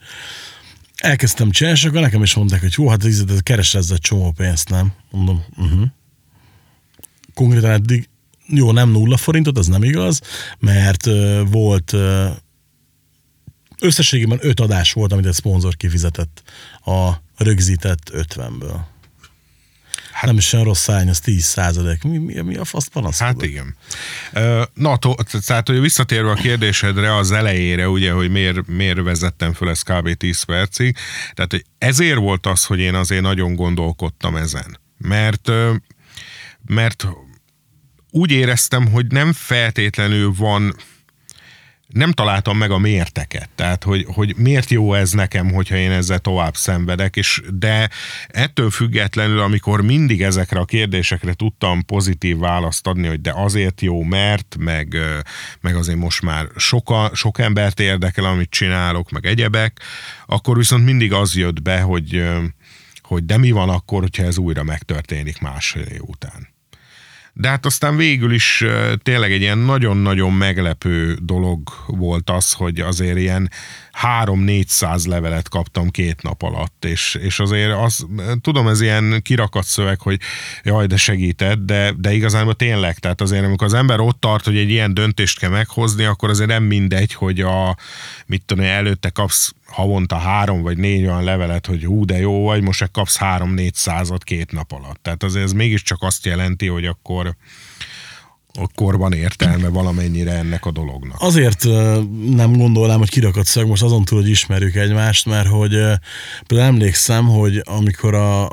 [0.96, 4.92] Elkezdtem csinálni, és akkor nekem is mondták, hogy jó, hát keres ezzel csomó pénzt, nem?
[5.10, 5.82] Mondom, uh-huh.
[7.34, 8.08] Konkrétan eddig
[8.54, 10.20] jó, nem nulla forintot, az nem igaz,
[10.58, 11.08] mert
[11.50, 11.94] volt
[13.80, 16.42] összességében öt adás volt, amit egy szponzor kifizetett
[16.84, 18.80] a rögzített 50-ből.
[20.12, 22.02] Hát, nem is olyan rossz szány, az 10 százalék.
[22.02, 23.34] Mi, mi, mi a fasz panaszkodok?
[23.34, 23.76] Hát igen.
[24.74, 29.68] Na, to- tehát, hogy visszatérve a kérdésedre az elejére, ugye, hogy miért, miért vezettem föl
[29.68, 30.12] ezt kb.
[30.12, 30.96] 10 percig,
[31.34, 34.78] tehát, hogy ezért volt az, hogy én azért nagyon gondolkodtam ezen.
[34.98, 35.50] Mert,
[36.66, 37.06] mert
[38.12, 40.74] úgy éreztem, hogy nem feltétlenül van
[41.88, 46.18] nem találtam meg a mérteket, tehát hogy, hogy miért jó ez nekem, hogyha én ezzel
[46.18, 47.90] tovább szenvedek, és de
[48.28, 54.02] ettől függetlenül, amikor mindig ezekre a kérdésekre tudtam pozitív választ adni, hogy de azért jó,
[54.02, 54.96] mert, meg,
[55.60, 59.80] meg azért most már soka, sok embert érdekel, amit csinálok, meg egyebek,
[60.26, 62.22] akkor viszont mindig az jött be, hogy,
[63.02, 66.51] hogy de mi van akkor, hogyha ez újra megtörténik másfél év után.
[67.32, 68.64] De hát aztán végül is
[69.02, 73.50] tényleg egy ilyen nagyon-nagyon meglepő dolog volt az, hogy azért ilyen
[74.02, 78.06] 3-400 levelet kaptam két nap alatt, és, és azért az,
[78.40, 80.20] tudom, ez ilyen kirakat szöveg, hogy
[80.62, 84.56] jaj, de segített, de, de igazából tényleg, tehát azért amikor az ember ott tart, hogy
[84.56, 87.76] egy ilyen döntést kell meghozni, akkor azért nem mindegy, hogy a,
[88.26, 92.62] mit tudom, előtte kapsz havonta három vagy négy olyan levelet, hogy hú, de jó vagy,
[92.62, 95.02] most kapsz három-négy százat két nap alatt.
[95.02, 97.36] Tehát azért ez mégiscsak azt jelenti, hogy akkor
[98.54, 101.16] akkor van értelme valamennyire ennek a dolognak.
[101.18, 101.64] Azért
[102.30, 105.70] nem gondolnám, hogy kirakat szög, most azon túl, hogy ismerjük egymást, mert hogy
[106.46, 108.48] például emlékszem, hogy amikor a,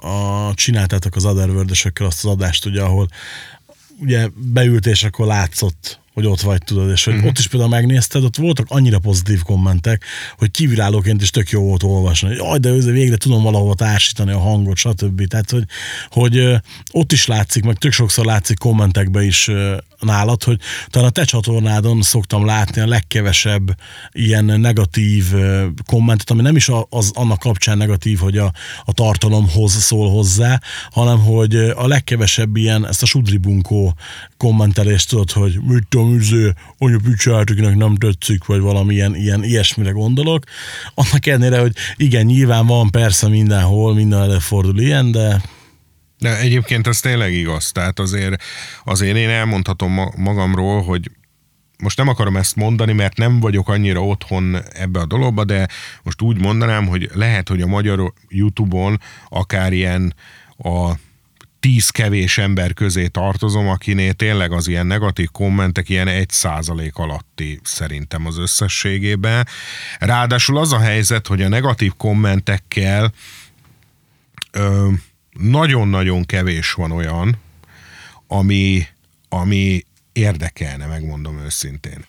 [0.48, 3.08] a csináltátok az otherworld azt az adást, ugye, ahol
[4.00, 7.30] ugye beült, és akkor látszott, hogy ott vagy, tudod, és hogy uh-huh.
[7.30, 10.04] ott is például megnézted, ott voltak annyira pozitív kommentek,
[10.38, 14.32] hogy kívülállóként is tök jó volt olvasni, hogy jaj, de őző végre tudom valahova társítani
[14.32, 15.28] a hangot, stb.
[15.28, 15.64] Tehát, hogy,
[16.10, 19.50] hogy ott is látszik, meg tök sokszor látszik kommentekbe is
[20.00, 23.76] nálad, hogy talán a te csatornádon szoktam látni a legkevesebb
[24.12, 25.26] ilyen negatív
[25.86, 28.52] kommentet, ami nem is az annak kapcsán negatív, hogy a,
[28.86, 33.94] a tartalomhoz szól hozzá, hanem hogy a legkevesebb ilyen, ezt a sudribunkó
[34.38, 39.92] kommentelést tudod, hogy mit tudom, üző, anya picsátokinek nem tetszik, vagy valami ilyen, ilyen ilyesmire
[39.92, 40.44] gondolok.
[40.94, 45.42] Annak ellenére, hogy igen, nyilván van persze mindenhol, minden előfordul ilyen, de
[46.20, 47.72] De egyébként ez tényleg igaz.
[47.72, 48.44] Tehát azért,
[48.84, 51.12] azért én elmondhatom ma- magamról, hogy
[51.78, 55.68] most nem akarom ezt mondani, mert nem vagyok annyira otthon ebbe a dologba, de
[56.04, 60.14] most úgy mondanám, hogy lehet, hogy a magyar YouTube-on akár ilyen
[60.58, 60.92] a
[61.60, 67.60] tíz kevés ember közé tartozom, akinél tényleg az ilyen negatív kommentek ilyen egy százalék alatti
[67.64, 69.48] szerintem az összességében.
[70.00, 73.14] Ráadásul az a helyzet, hogy a negatív kommentekkel
[74.52, 74.90] ö,
[75.40, 77.38] nagyon-nagyon kevés van olyan,
[78.28, 78.86] ami,
[79.30, 82.06] ami érdekelne, megmondom őszintén.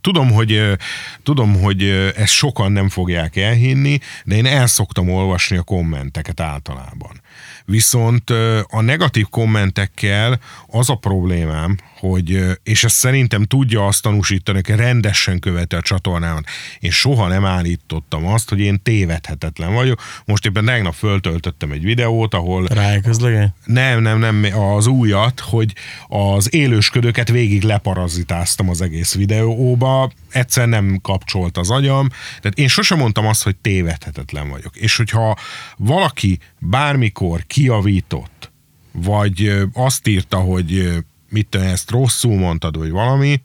[0.00, 0.76] Tudom, hogy,
[1.22, 1.82] tudom, hogy
[2.16, 7.20] ezt sokan nem fogják elhinni, de én el szoktam olvasni a kommenteket általában.
[7.64, 8.30] Viszont
[8.66, 15.38] a negatív kommentekkel az a problémám, hogy, és ezt szerintem tudja azt tanúsítani, hogy rendesen
[15.38, 16.44] követi a csatornámat.
[16.78, 20.00] Én soha nem állítottam azt, hogy én tévedhetetlen vagyok.
[20.24, 23.52] Most éppen tegnap föltöltöttem egy videót, ahol rájuk közlegény?
[23.64, 25.72] nem, nem, nem, az újat, hogy
[26.08, 32.08] az élősködőket végig leparazitáztam az egész videóba, egyszer nem kapcsolt az agyam,
[32.40, 34.76] tehát én sosem mondtam azt, hogy tévedhetetlen vagyok.
[34.76, 35.36] És hogyha
[35.76, 38.50] valaki bármikor kiavított,
[38.92, 43.42] vagy azt írta, hogy mit tudom, ezt rosszul mondtad, vagy valami,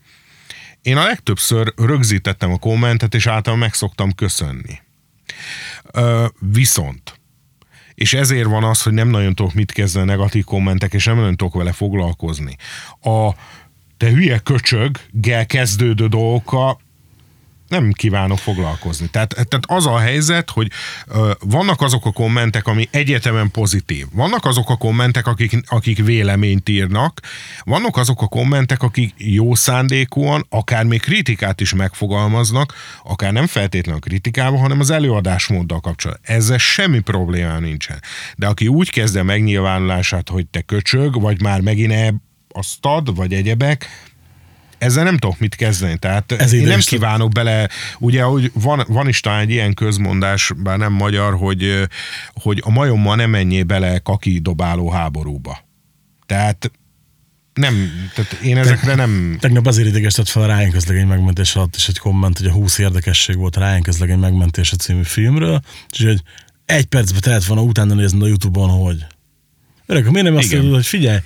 [0.82, 4.82] én a legtöbbször rögzítettem a kommentet, és általában meg szoktam köszönni.
[5.92, 7.20] Ö, viszont
[7.96, 11.36] és ezért van az, hogy nem nagyon tudok mit kezdeni negatív kommentek, és nem nagyon
[11.36, 12.56] tudok vele foglalkozni.
[13.02, 13.30] A
[13.98, 16.80] te hülye köcsöggel kezdődő dolgokkal
[17.80, 19.08] nem kívánok foglalkozni.
[19.08, 20.72] Tehát, tehát az a helyzet, hogy
[21.08, 24.06] ö, vannak azok a kommentek, ami egyetemen pozitív.
[24.14, 27.22] Vannak azok a kommentek, akik, akik véleményt írnak.
[27.64, 34.02] Vannak azok a kommentek, akik jó szándékúan, akár még kritikát is megfogalmaznak, akár nem feltétlenül
[34.02, 36.36] a kritikával, hanem az előadásmóddal kapcsolatban.
[36.36, 38.02] Ezzel semmi probléma nincsen.
[38.36, 42.14] De aki úgy kezdte megnyilvánulását, hogy te köcsög, vagy már megint e
[42.50, 43.88] azt ad, vagy egyebek,
[44.78, 45.98] ezzel nem tudok mit kezdeni.
[45.98, 50.52] Tehát Ez én nem kívánok bele, ugye, hogy van, van is talán egy ilyen közmondás,
[50.58, 51.88] bár nem magyar, hogy,
[52.34, 55.64] hogy a majommal nem menjél bele kaki dobáló háborúba.
[56.26, 56.72] Tehát
[57.54, 59.38] nem, tehát én ezekre nem...
[59.40, 62.78] Tegnap azért idegesített fel a Ryan közlegény megmentés alatt is egy komment, hogy a 20
[62.78, 66.22] érdekesség volt a Ryan közlegény megmentése című filmről, és hogy
[66.66, 69.06] egy percbe tehet volna utána nézni a Youtube-on, hogy
[69.88, 70.70] Öreg, miért nem azt Igen.
[70.74, 71.18] hogy figyelj,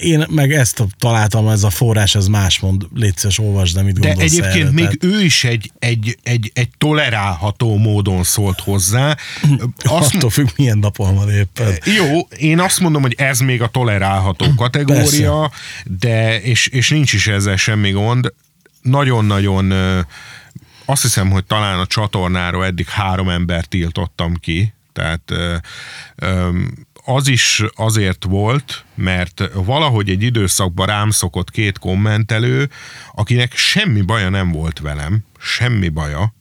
[0.00, 3.98] én meg ezt találtam, ez a forrás, ez más mond, légy szíves, olvasd, de mit
[3.98, 4.70] De gondolsz egyébként erre?
[4.70, 9.16] még Tehát- ő is egy, egy, egy, egy tolerálható módon szólt hozzá.
[9.84, 11.78] Azt, Attól függ, milyen napon van éppen.
[11.96, 15.50] Jó, én azt mondom, hogy ez még a tolerálható kategória,
[15.84, 18.32] de és, és nincs is ezzel semmi gond.
[18.82, 19.72] Nagyon-nagyon
[20.84, 25.32] azt hiszem, hogy talán a csatornáról eddig három embert tiltottam ki, tehát
[27.04, 32.70] az is azért volt, mert valahogy egy időszakban rám szokott két kommentelő,
[33.12, 36.34] akinek semmi baja nem volt velem, semmi baja,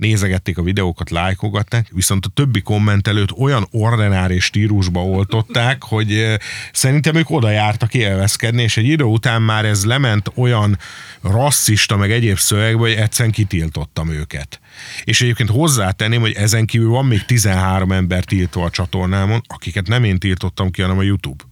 [0.00, 6.36] nézegették a videókat, lájkogatták, viszont a többi kommentelőt olyan ordinári stílusba oltották, hogy eh,
[6.72, 10.78] szerintem ők oda jártak élvezkedni, és egy idő után már ez lement olyan
[11.22, 14.60] rasszista, meg egyéb szövegbe, hogy egyszerűen kitiltottam őket.
[15.04, 20.04] És egyébként hozzátenném, hogy ezen kívül van még 13 ember tiltva a csatornámon, akiket nem
[20.04, 21.49] én tiltottam ki, hanem a YouTube.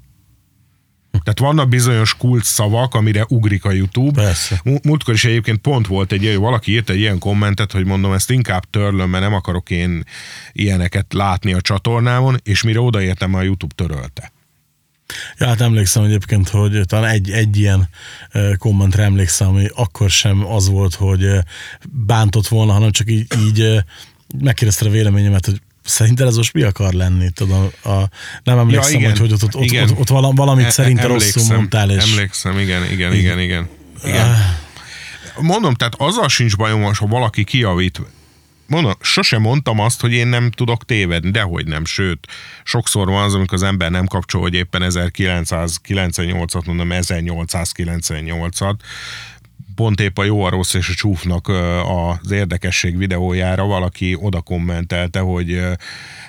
[1.29, 4.23] Tehát vannak bizonyos kult szavak, amire ugrik a YouTube.
[4.23, 4.61] Persze.
[4.65, 8.13] Mú- Múltkor is egyébként pont volt egy, ilyen- valaki írt egy ilyen kommentet, hogy mondom,
[8.13, 10.05] ezt inkább törlöm, mert nem akarok én
[10.53, 14.33] ilyeneket látni a csatornámon, és mire odaértem, a YouTube törölte.
[15.39, 17.89] Ja, hát emlékszem egyébként, hogy talán egy, egy ilyen
[18.59, 21.29] kommentre emlékszem, ami akkor sem az volt, hogy
[21.91, 23.85] bántott volna, hanem csak így, így
[24.39, 27.31] megkérdezte a véleményemet, hogy Szerinted ez most mi akar lenni?
[27.31, 27.91] Tudom, a,
[28.43, 29.91] nem emlékszem, igen, hogy, hogy ott, ott, igen.
[29.91, 33.69] ott, ott vala- valamit E- szerinte emlékszem, rosszul mondtál, és Emlékszem, igen, igen, igen, igen.
[34.05, 34.57] igen.
[35.41, 38.01] Mondom, tehát azzal sincs bajom, ha valaki kijavít.
[38.67, 42.27] Mondom, sose mondtam azt, hogy én nem tudok tévedni, dehogy nem, sőt,
[42.65, 48.75] sokszor van az, amikor az ember nem kapcsol, hogy éppen 1998-at mondom, 1898-at,
[49.79, 51.49] pont épp a jó, a rossz és a csúfnak
[52.23, 55.61] az érdekesség videójára valaki oda kommentelte, hogy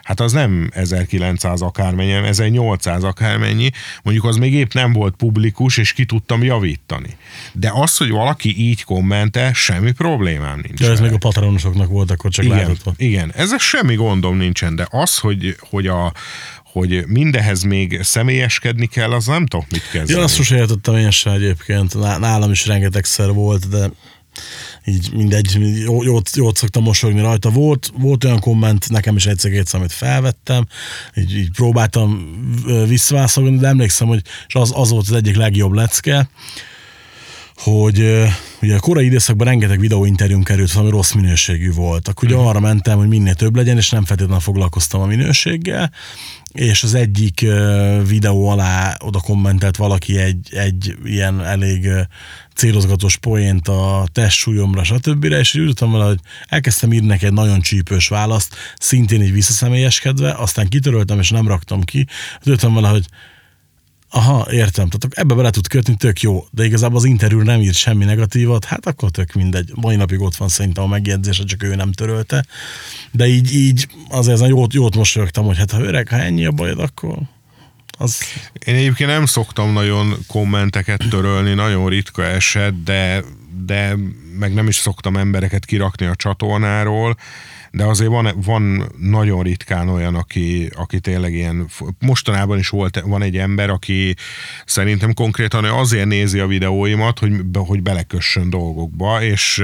[0.03, 3.69] hát az nem 1900 akármennyi, hanem 1800 akármennyi,
[4.03, 7.17] mondjuk az még épp nem volt publikus, és ki tudtam javítani.
[7.53, 10.79] De az, hogy valaki így kommentel, semmi problémám nincs.
[10.79, 11.05] ja, ez vele.
[11.05, 12.93] még a patronosoknak volt, akkor csak Igen, látható.
[12.97, 16.13] igen, ezzel semmi gondom nincsen, de az, hogy, hogy, a,
[16.71, 20.19] hogy mindehez még személyeskedni kell, az nem tudok mit kezdeni.
[20.19, 21.93] Ja, azt sose értettem én se egyébként.
[21.99, 23.91] Ná- Nálam is rengetegszer volt, de
[24.85, 27.49] így mindegy, jó- jót, jót szoktam mosolyogni rajta.
[27.49, 30.65] Volt, volt olyan komment, nekem is egyszer-kétszer, amit felvettem,
[31.15, 32.37] így, így próbáltam
[32.87, 36.29] visszavászolni, de emlékszem, hogy és az, az volt az egyik legjobb lecke,
[37.55, 38.27] hogy
[38.61, 42.07] ugye a korai időszakban rengeteg videóinterjúm került, ami rossz minőségű volt.
[42.07, 45.91] Akkor ugye arra mentem, hogy minél több legyen, és nem feltétlenül foglalkoztam a minőséggel,
[46.53, 47.45] és az egyik
[48.07, 51.89] videó alá oda kommentelt valaki egy, egy ilyen elég
[52.55, 55.23] célozgatós poént a testsúlyomra, stb.
[55.23, 60.31] És így ültem vele, hogy elkezdtem írni neki egy nagyon csípős választ, szintén így visszaszemélyeskedve,
[60.31, 62.07] aztán kitöröltem, és nem raktam ki.
[62.45, 63.05] Ültem vele, hogy
[64.11, 64.89] Aha, értem.
[64.89, 66.45] Tehát ebbe bele tud kötni, tök jó.
[66.51, 69.71] De igazából az interjú nem írt semmi negatívat, hát akkor tök mindegy.
[69.75, 72.45] Mai napig ott van szerintem a megjegyzése, csak ő nem törölte.
[73.11, 76.51] De így, így azért ezen jót, jót mosolyogtam, hogy hát ha öreg, ha ennyi a
[76.51, 77.17] bajod, akkor
[77.97, 78.19] az...
[78.65, 83.23] Én egyébként nem szoktam nagyon kommenteket törölni, nagyon ritka eset, de,
[83.65, 83.95] de
[84.39, 87.17] meg nem is szoktam embereket kirakni a csatornáról,
[87.71, 91.67] de azért van, van nagyon ritkán olyan, aki, aki tényleg ilyen,
[91.99, 94.15] mostanában is volt, van egy ember, aki
[94.65, 99.63] szerintem konkrétan azért nézi a videóimat, hogy, hogy belekössön dolgokba, és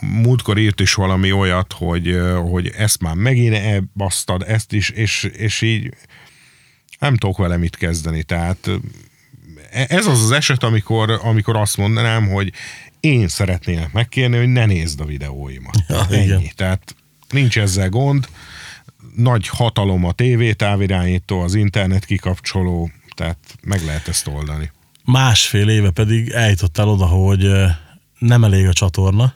[0.00, 2.18] múltkor írt is valami olyat, hogy,
[2.50, 5.94] hogy ezt már megint elbasztad, ezt is, és, és így
[6.98, 8.22] nem tudok vele mit kezdeni.
[8.22, 8.70] Tehát
[9.70, 12.52] e- ez az az eset, amikor, amikor azt mondanám, hogy
[13.00, 15.76] én szeretnélek megkérni, hogy ne nézd a videóimat.
[15.88, 16.24] Ja, Ennyi.
[16.24, 16.42] igen.
[16.54, 16.96] Tehát
[17.32, 18.28] nincs ezzel gond.
[19.16, 24.70] Nagy hatalom a tévétávirányító, az internet kikapcsoló, tehát meg lehet ezt oldani.
[25.04, 27.48] Másfél éve pedig eljutottál oda, hogy
[28.18, 29.34] nem elég a csatorna,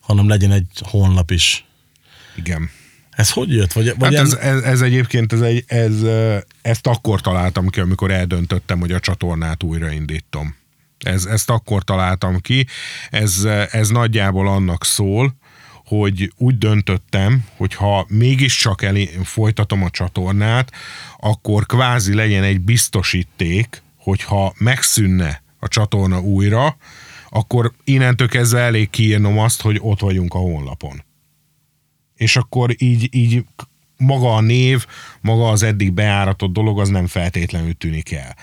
[0.00, 1.64] hanem legyen egy honlap is.
[2.36, 2.70] Igen.
[3.10, 3.72] Ez hogy jött?
[3.72, 5.92] Vagy, vagy Hát ez, ez, ez egyébként, ez egy, ez,
[6.62, 10.56] ezt akkor találtam ki, amikor eldöntöttem, hogy a csatornát újraindítom.
[10.98, 12.66] Ez, ezt akkor találtam ki.
[13.10, 15.36] Ez, ez nagyjából annak szól,
[15.98, 20.72] hogy úgy döntöttem, hogy ha mégiscsak elé, folytatom a csatornát,
[21.18, 26.76] akkor kvázi legyen egy biztosíték, hogyha megszűnne a csatorna újra,
[27.28, 31.02] akkor innentől kezdve elég kiírnom azt, hogy ott vagyunk a honlapon
[32.22, 33.44] és akkor így, így
[33.96, 34.86] maga a név,
[35.20, 38.36] maga az eddig beáratott dolog, az nem feltétlenül tűnik el.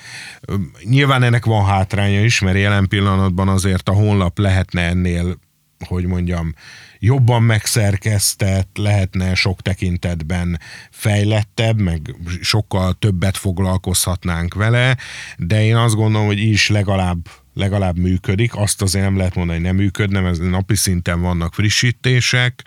[0.83, 5.39] Nyilván ennek van hátránya is, mert jelen pillanatban azért a honlap lehetne ennél
[5.87, 6.53] hogy mondjam,
[6.99, 10.59] jobban megszerkesztett, lehetne sok tekintetben
[10.91, 14.97] fejlettebb, meg sokkal többet foglalkozhatnánk vele,
[15.37, 17.17] de én azt gondolom, hogy is legalább
[17.53, 22.63] legalább működik, azt azért nem lehet mondani, hogy nem működne, mert napi szinten vannak frissítések,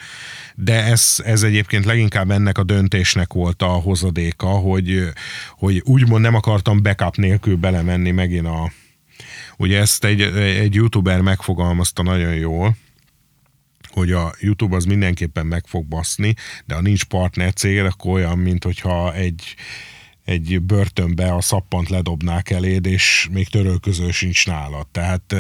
[0.54, 5.02] de ez, ez egyébként leginkább ennek a döntésnek volt a hozadéka, hogy,
[5.50, 8.72] hogy úgymond nem akartam backup nélkül belemenni megint a...
[9.56, 12.76] Ugye ezt egy, egy youtuber megfogalmazta nagyon jól,
[13.93, 16.34] hogy a YouTube az mindenképpen meg fog baszni,
[16.64, 19.55] de ha nincs partner cég, akkor olyan, mint hogyha egy,
[20.24, 24.86] egy börtönbe a szappant ledobnák eléd, és még törölköző sincs nálad.
[24.86, 25.34] Tehát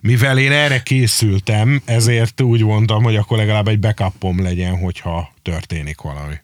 [0.00, 6.00] mivel én erre készültem, ezért úgy mondtam, hogy akkor legalább egy backupom legyen, hogyha történik
[6.00, 6.34] valami.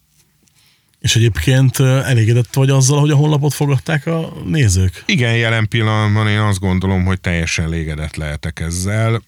[1.01, 5.03] És egyébként elégedett vagy azzal, hogy a honlapot fogadták a nézők?
[5.07, 9.23] Igen, jelen pillanatban én azt gondolom, hogy teljesen elégedett lehetek ezzel.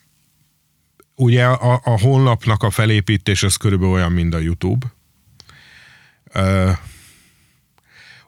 [1.18, 4.86] Ugye a, a honlapnak a felépítés az körülbelül olyan, mint a YouTube.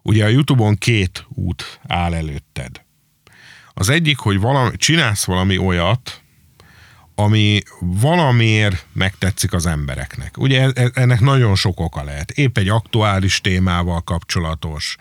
[0.03, 2.85] Ugye a YouTube-on két út áll előtted.
[3.75, 6.23] Az egyik, hogy valami, csinálsz valami olyat,
[7.15, 10.39] ami valamiért megtetszik az embereknek.
[10.39, 12.31] Ugye e, e, ennek nagyon sok oka lehet.
[12.31, 14.97] Épp egy aktuális témával kapcsolatos.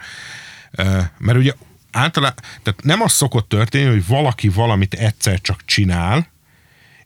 [1.18, 1.54] Mert ugye
[1.92, 6.28] általában, tehát nem az szokott történni, hogy valaki valamit egyszer csak csinál,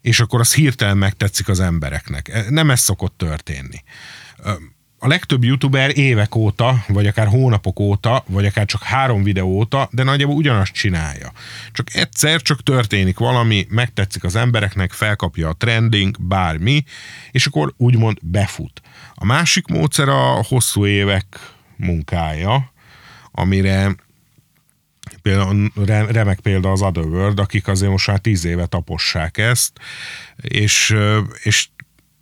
[0.04, 2.28] és akkor az hirtelen megtetszik az embereknek.
[2.28, 3.82] E, nem ez szokott történni
[5.04, 9.88] a legtöbb youtuber évek óta, vagy akár hónapok óta, vagy akár csak három videó óta,
[9.90, 11.32] de nagyjából ugyanazt csinálja.
[11.72, 16.84] Csak egyszer csak történik valami, megtetszik az embereknek, felkapja a trending, bármi,
[17.30, 18.80] és akkor úgymond befut.
[19.14, 21.26] A másik módszer a hosszú évek
[21.76, 22.72] munkája,
[23.30, 23.94] amire
[25.24, 25.72] például
[26.12, 29.72] remek példa az Otherworld, akik azért most már tíz éve tapossák ezt,
[30.36, 30.96] és,
[31.42, 31.68] és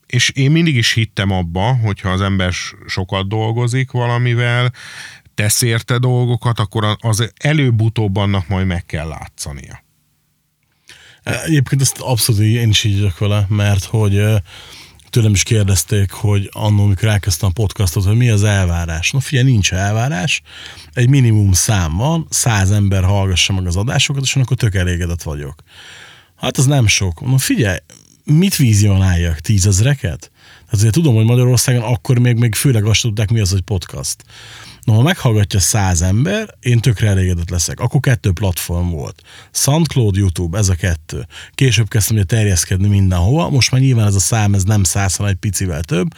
[0.07, 2.53] és én mindig is hittem abba, hogyha az ember
[2.87, 4.73] sokat dolgozik valamivel,
[5.35, 9.83] tesz érte dolgokat, akkor az előbb-utóbb annak majd meg kell látszania.
[11.23, 14.23] Egyébként ezt abszolút én is így vele, mert hogy
[15.13, 19.11] tőlem is kérdezték, hogy annól, amikor elkezdtem a podcastot, hogy mi az elvárás.
[19.11, 20.43] Na figyelj, nincs elvárás,
[20.93, 25.63] egy minimum szám van, száz ember hallgassa meg az adásokat, és akkor tök elégedett vagyok.
[26.37, 27.27] Hát az nem sok.
[27.27, 27.77] Na figyelj,
[28.25, 29.39] mit vizionáljak?
[29.39, 30.31] Tízezreket?
[30.71, 34.25] Azért tudom, hogy Magyarországon akkor még, még főleg azt tudták, mi az, hogy podcast.
[34.85, 37.81] Na, ha meghallgatja száz ember, én tökre elégedett leszek.
[37.81, 39.23] Akkor kettő platform volt.
[39.53, 41.27] SoundCloud, YouTube, ez a kettő.
[41.55, 45.33] Később kezdtem hogy terjeszkedni mindenhova, most már nyilván ez a szám, ez nem száz, hanem
[45.33, 46.09] egy picivel több.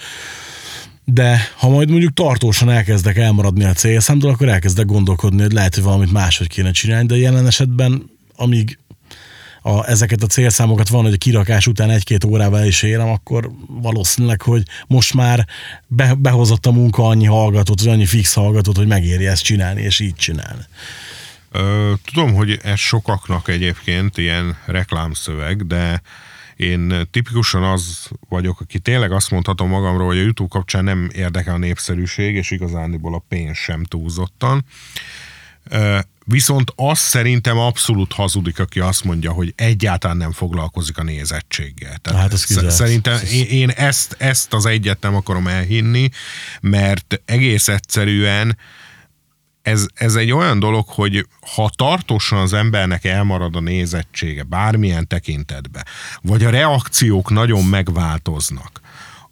[1.04, 5.84] De ha majd mondjuk tartósan elkezdek elmaradni a célszámtól, akkor elkezdek gondolkodni, hogy lehet, hogy
[5.84, 8.78] valamit máshogy kéne csinálni, de jelen esetben, amíg
[9.66, 14.42] a, ezeket a célszámokat van, hogy a kirakás után egy-két órával is érem, akkor valószínűleg,
[14.42, 15.46] hogy most már
[15.86, 20.00] be, behozott a munka annyi hallgatót, vagy annyi fix hallgatót, hogy megéri ezt csinálni, és
[20.00, 20.62] így csinálni.
[22.04, 26.02] Tudom, hogy ez sokaknak egyébként ilyen reklámszöveg, de
[26.56, 31.54] én tipikusan az vagyok, aki tényleg azt mondhatom magamról, hogy a YouTube kapcsán nem érdekel
[31.54, 34.64] a népszerűség, és igazániból a pénz sem túlzottan.
[36.24, 41.96] Viszont azt szerintem abszolút hazudik, aki azt mondja, hogy egyáltalán nem foglalkozik a nézettséggel.
[41.96, 46.08] Tehát hát ez szerintem én, én ezt, ezt az egyet nem akarom elhinni,
[46.60, 48.56] mert egész egyszerűen
[49.62, 55.84] ez, ez egy olyan dolog, hogy ha tartósan az embernek elmarad a nézettsége bármilyen tekintetbe,
[56.22, 58.80] vagy a reakciók nagyon megváltoznak,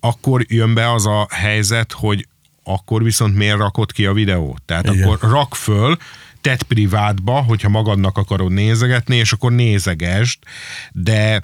[0.01, 2.26] akkor jön be az a helyzet, hogy
[2.64, 4.62] akkor viszont miért rakod ki a videót?
[4.62, 5.03] Tehát Igen.
[5.09, 5.97] akkor rak föl,
[6.43, 10.38] tett privátba, hogyha magadnak akarod nézegetni, és akkor nézegesd,
[10.93, 11.40] de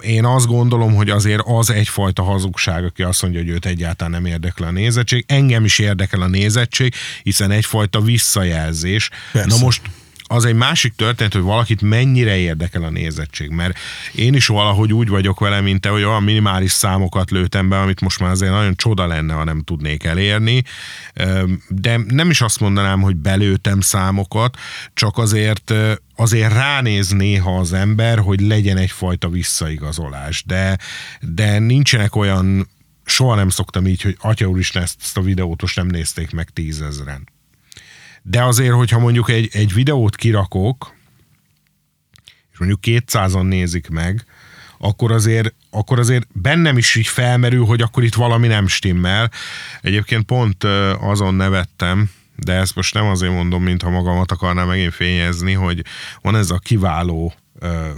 [0.00, 4.24] én azt gondolom, hogy azért az egyfajta hazugság, aki azt mondja, hogy őt egyáltalán nem
[4.24, 5.24] érdekel a nézettség.
[5.28, 9.10] Engem is érdekel a nézettség, hiszen egyfajta visszajelzés.
[9.32, 9.48] Persze.
[9.48, 9.82] Na most
[10.32, 13.78] az egy másik történet, hogy valakit mennyire érdekel a nézettség, mert
[14.14, 18.00] én is valahogy úgy vagyok vele, mint te, hogy olyan minimális számokat lőtem be, amit
[18.00, 20.62] most már azért nagyon csoda lenne, ha nem tudnék elérni,
[21.68, 24.56] de nem is azt mondanám, hogy belőtem számokat,
[24.94, 25.74] csak azért
[26.16, 30.78] azért ránéz néha az ember, hogy legyen egyfajta visszaigazolás, de,
[31.20, 32.68] de nincsenek olyan
[33.04, 36.50] soha nem szoktam így, hogy atya úristen, ezt, ezt a videót most nem nézték meg
[36.50, 37.28] tízezren.
[38.22, 40.94] De azért, hogyha mondjuk egy, egy videót kirakok,
[42.52, 44.24] és mondjuk 200-an nézik meg,
[44.78, 49.30] akkor azért, akkor azért bennem is így felmerül, hogy akkor itt valami nem stimmel.
[49.80, 50.64] Egyébként pont
[51.00, 55.84] azon nevettem, de ezt most nem azért mondom, mintha magamat akarnám megint fényezni, hogy
[56.20, 57.34] van ez a kiváló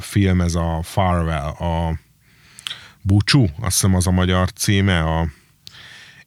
[0.00, 1.98] film, ez a Farwell, a
[3.02, 5.28] Bucsú, azt hiszem az a magyar címe, a,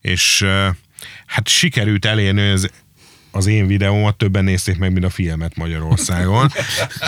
[0.02, 0.46] és
[1.26, 2.72] hát sikerült elérni, hogy az
[3.38, 6.52] az én videómat többen nézték meg, mint a filmet Magyarországon.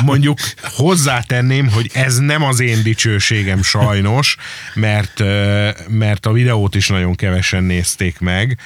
[0.06, 4.38] Mondjuk hozzátenném, hogy ez nem az én dicsőségem sajnos,
[4.74, 5.20] mert,
[5.88, 8.58] mert a videót is nagyon kevesen nézték meg.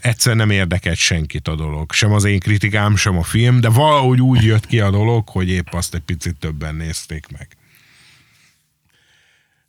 [0.00, 1.92] Egyszer nem érdekelt senkit a dolog.
[1.92, 5.48] Sem az én kritikám, sem a film, de valahogy úgy jött ki a dolog, hogy
[5.48, 7.48] épp azt egy picit többen nézték meg.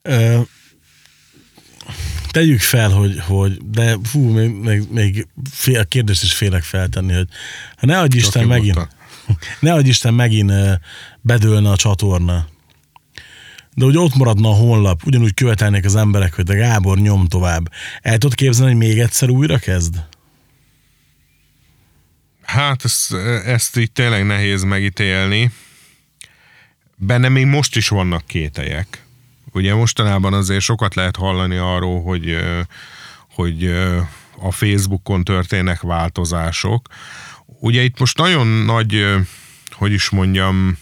[0.01, 0.39] Ö,
[2.37, 7.13] tegyük fel, hogy, hogy de fú, még, még, még fél, a kérdést is félek feltenni,
[7.13, 7.27] hogy
[7.75, 8.97] ha ne adj Isten megint, nyugodtan.
[9.59, 10.51] ne adj Isten megint
[11.21, 12.47] bedőlne a csatorna,
[13.75, 17.71] de hogy ott maradna a honlap, ugyanúgy követelnék az emberek, hogy de Gábor nyom tovább.
[18.01, 19.95] El tudod képzelni, hogy még egyszer újra kezd?
[22.41, 23.13] Hát ezt,
[23.45, 25.51] ezt így tényleg nehéz megítélni.
[26.95, 29.06] Benne még most is vannak kételyek.
[29.57, 32.37] Ugye mostanában azért sokat lehet hallani arról, hogy,
[33.33, 33.65] hogy
[34.39, 36.87] a Facebookon történnek változások.
[37.45, 39.05] Ugye itt most nagyon nagy,
[39.71, 40.77] hogy is mondjam,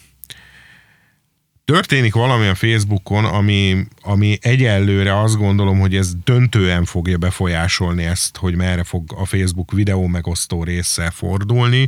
[1.66, 8.38] történik valami a Facebookon, ami, ami egyelőre azt gondolom, hogy ez döntően fogja befolyásolni ezt,
[8.38, 11.88] hogy merre fog a Facebook videó megosztó része fordulni,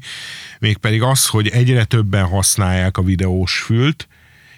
[0.59, 4.07] mégpedig az, hogy egyre többen használják a videós fült,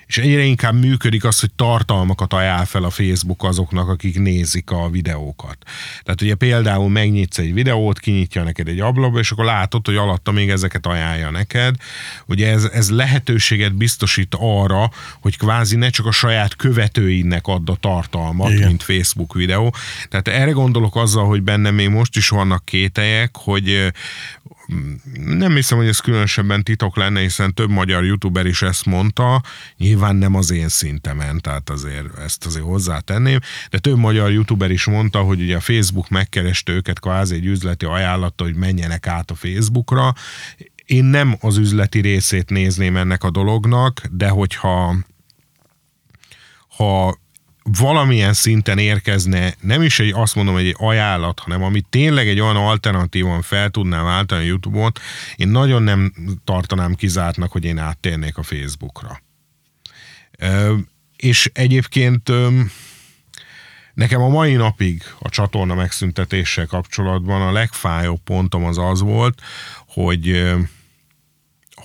[0.10, 4.90] és egyre inkább működik az, hogy tartalmakat ajánl fel a Facebook azoknak, akik nézik a
[4.90, 5.58] videókat.
[6.04, 10.32] Tehát ugye például megnyitsz egy videót, kinyitja neked egy ablakba, és akkor látod, hogy alatta
[10.32, 11.76] még ezeket ajánlja neked.
[12.26, 14.92] Ugye ez, ez lehetőséget biztosít arra,
[15.22, 18.68] hogy kvázi ne csak a saját követőinek add a tartalmat, Igen.
[18.68, 19.74] mint Facebook videó.
[20.10, 23.92] Tehát erre gondolok azzal, hogy bennem még most is vannak kételyek, hogy
[25.26, 29.42] nem hiszem, hogy ez különösebben titok lenne, hiszen több magyar youtuber is ezt mondta,
[29.78, 33.40] nyilván nem az én szintemen, tehát azért ezt azért hozzátenném,
[33.70, 37.86] de több magyar youtuber is mondta, hogy ugye a Facebook megkereste őket kvázi egy üzleti
[37.86, 40.14] ajánlatta, hogy menjenek át a Facebookra.
[40.86, 44.96] Én nem az üzleti részét nézném ennek a dolognak, de hogyha
[46.68, 47.18] ha
[47.78, 52.56] valamilyen szinten érkezne, nem is egy, azt mondom, egy ajánlat, hanem amit tényleg egy olyan
[52.56, 55.00] alternatívan fel tudnám váltani YouTube-ot,
[55.36, 56.14] én nagyon nem
[56.44, 59.22] tartanám kizártnak, hogy én áttérnék a Facebookra.
[60.38, 60.76] Ö,
[61.16, 62.32] és egyébként
[63.94, 69.42] nekem a mai napig a csatorna megszüntetéssel kapcsolatban a legfájóbb pontom az az volt,
[69.88, 70.28] hogy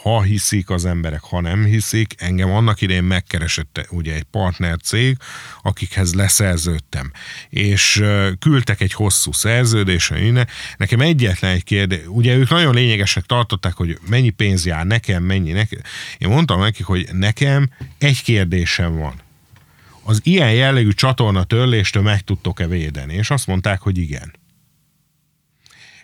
[0.04, 5.16] ha hiszik az emberek, ha nem hiszik, engem annak idején megkeresett ugye egy partner cég,
[5.62, 7.12] akikhez leszerződtem,
[7.48, 8.02] és
[8.38, 10.48] küldtek egy hosszú szerződést, innen.
[10.76, 15.52] nekem egyetlen egy kérdés, ugye ők nagyon lényegesnek tartották, hogy mennyi pénz jár nekem, mennyi
[15.52, 15.80] nekem.
[16.18, 19.14] Én mondtam nekik, hogy nekem egy kérdésem van.
[20.02, 23.14] Az ilyen jellegű csatorna törléstől meg tudtok-e védeni?
[23.14, 24.32] És azt mondták, hogy igen.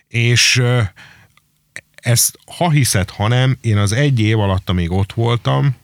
[0.07, 0.61] És
[2.01, 5.75] ezt ha hiszed, ha nem, én az egy év alatt, amíg ott voltam,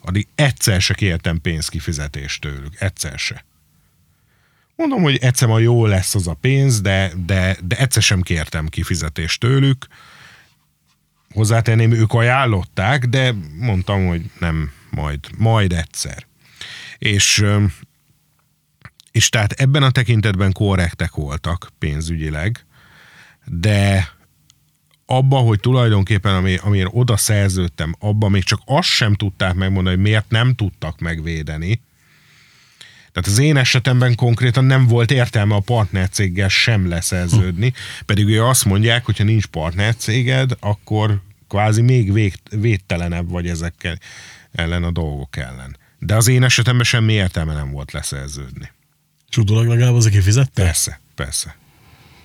[0.00, 2.80] addig egyszer se kértem pénzkifizetést tőlük.
[2.80, 3.44] Egyszer se.
[4.76, 8.66] Mondom, hogy egyszer majd jó lesz az a pénz, de, de, de egyszer sem kértem
[8.66, 9.86] kifizetést tőlük.
[11.34, 16.26] Hozzátenném, ők ajánlották, de mondtam, hogy nem, majd, majd egyszer.
[16.98, 17.44] És,
[19.10, 22.64] és tehát ebben a tekintetben korrektek voltak pénzügyileg,
[23.44, 24.08] de
[25.10, 30.04] abba, hogy tulajdonképpen ami, amire oda szerződtem, abban még csak azt sem tudták megmondani, hogy
[30.04, 31.80] miért nem tudtak megvédeni.
[33.12, 37.72] Tehát az én esetemben konkrétan nem volt értelme a partnercéggel sem leszerződni,
[38.06, 43.98] pedig ugye azt mondják, hogy ha nincs partnercéged, akkor kvázi még vég, védtelenebb vagy ezekkel
[44.52, 45.76] ellen a dolgok ellen.
[45.98, 48.72] De az én esetemben semmi értelme nem volt leszerződni.
[49.30, 50.62] És utólag legalább az, aki fizette?
[50.62, 51.56] Persze, persze.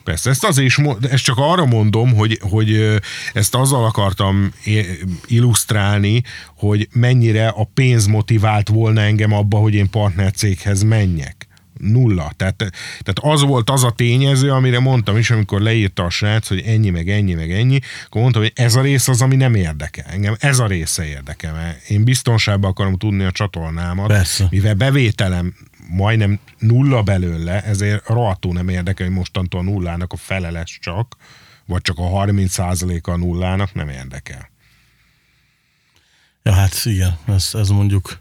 [0.04, 0.78] Persze, ezt azért is,
[1.10, 3.00] ezt csak arra mondom, hogy, hogy
[3.34, 4.54] ezt azzal akartam
[5.26, 6.24] illusztrálni,
[6.58, 11.48] hogy mennyire a pénz motivált volna engem abba, hogy én partnercéghez menjek.
[11.78, 12.32] Nulla.
[12.36, 12.56] Tehát,
[13.00, 16.90] tehát az volt az a tényező, amire mondtam is, amikor leírta a srác, hogy ennyi,
[16.90, 20.06] meg ennyi, meg ennyi, akkor mondtam, hogy ez a rész az, ami nem érdekel.
[20.10, 24.48] Engem ez a része érdekel, mert én biztonságban akarom tudni a csatornámat, Persze.
[24.50, 25.54] mivel bevételem
[25.90, 31.16] majdnem nulla belőle, ezért rohadtul nem érdekel, hogy mostantól a nullának a fele lesz csak,
[31.66, 34.50] vagy csak a 30%-a a nullának, nem érdekel.
[36.44, 38.20] Ja, hát igen, ez, ez mondjuk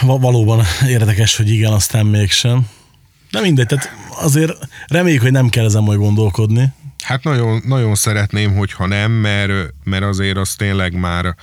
[0.00, 2.68] va- valóban érdekes, hogy igen, aztán mégsem.
[3.30, 4.52] De mindegy, tehát azért
[4.86, 6.72] reméljük, hogy nem kell ezen majd gondolkodni.
[7.02, 9.52] Hát nagyon, nagyon szeretném, hogyha nem, mert,
[9.84, 11.34] mert azért az tényleg már,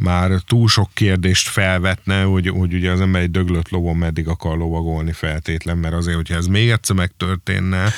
[0.00, 4.56] már túl sok kérdést felvetne, hogy, hogy ugye az ember egy döglött lovon meddig akar
[4.56, 7.92] lovagolni feltétlen, mert azért, hogyha ez még egyszer megtörténne,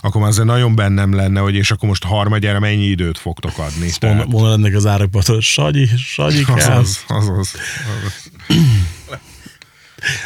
[0.00, 3.90] akkor már azért nagyon bennem lenne, hogy és akkor most harmadjára mennyi időt fogtok adni.
[3.98, 4.26] Tehát...
[4.26, 6.54] Mondod ennek az árakpat, hogy Sagyi, Sagyi kell.
[6.56, 7.54] Azaz, azaz,
[7.98, 8.30] azaz.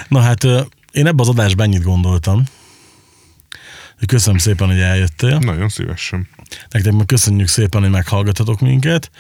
[0.09, 0.45] Na hát
[0.93, 2.45] én ebbe az adásban ennyit gondoltam.
[4.07, 5.39] Köszönöm szépen, hogy eljöttél.
[5.39, 6.29] Nagyon szívesen.
[6.71, 9.11] Nektek meg köszönjük szépen, hogy meghallgatatok minket.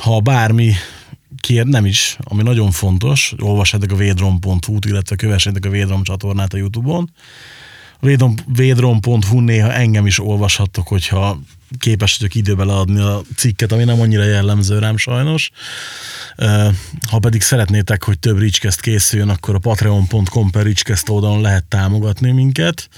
[0.00, 0.74] Ha bármi
[1.40, 6.56] kér, nem is, ami nagyon fontos, olvassátok a védrom.hu-t, illetve kövessétek a Védrom csatornát a
[6.56, 7.10] Youtube-on.
[8.46, 11.40] Védrom.hu néha engem is olvashattok, hogyha
[11.78, 15.50] képes vagyok időben leadni a cikket, ami nem annyira jellemző rám sajnos.
[17.10, 22.30] Ha pedig szeretnétek, hogy több Ricskeszt készüljön, akkor a patreon.com per Ricskeszt oldalon lehet támogatni
[22.30, 22.88] minket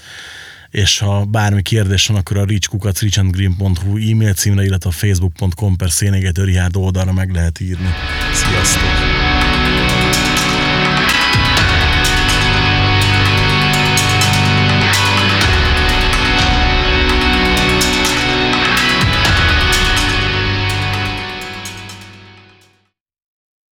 [0.75, 5.91] és ha bármi kérdés van, akkor a richkukac richandgreen.hu e-mail címre, illetve a facebook.com per
[5.91, 7.89] szénégető oldalra meg lehet írni.
[8.33, 9.14] Sziasztok!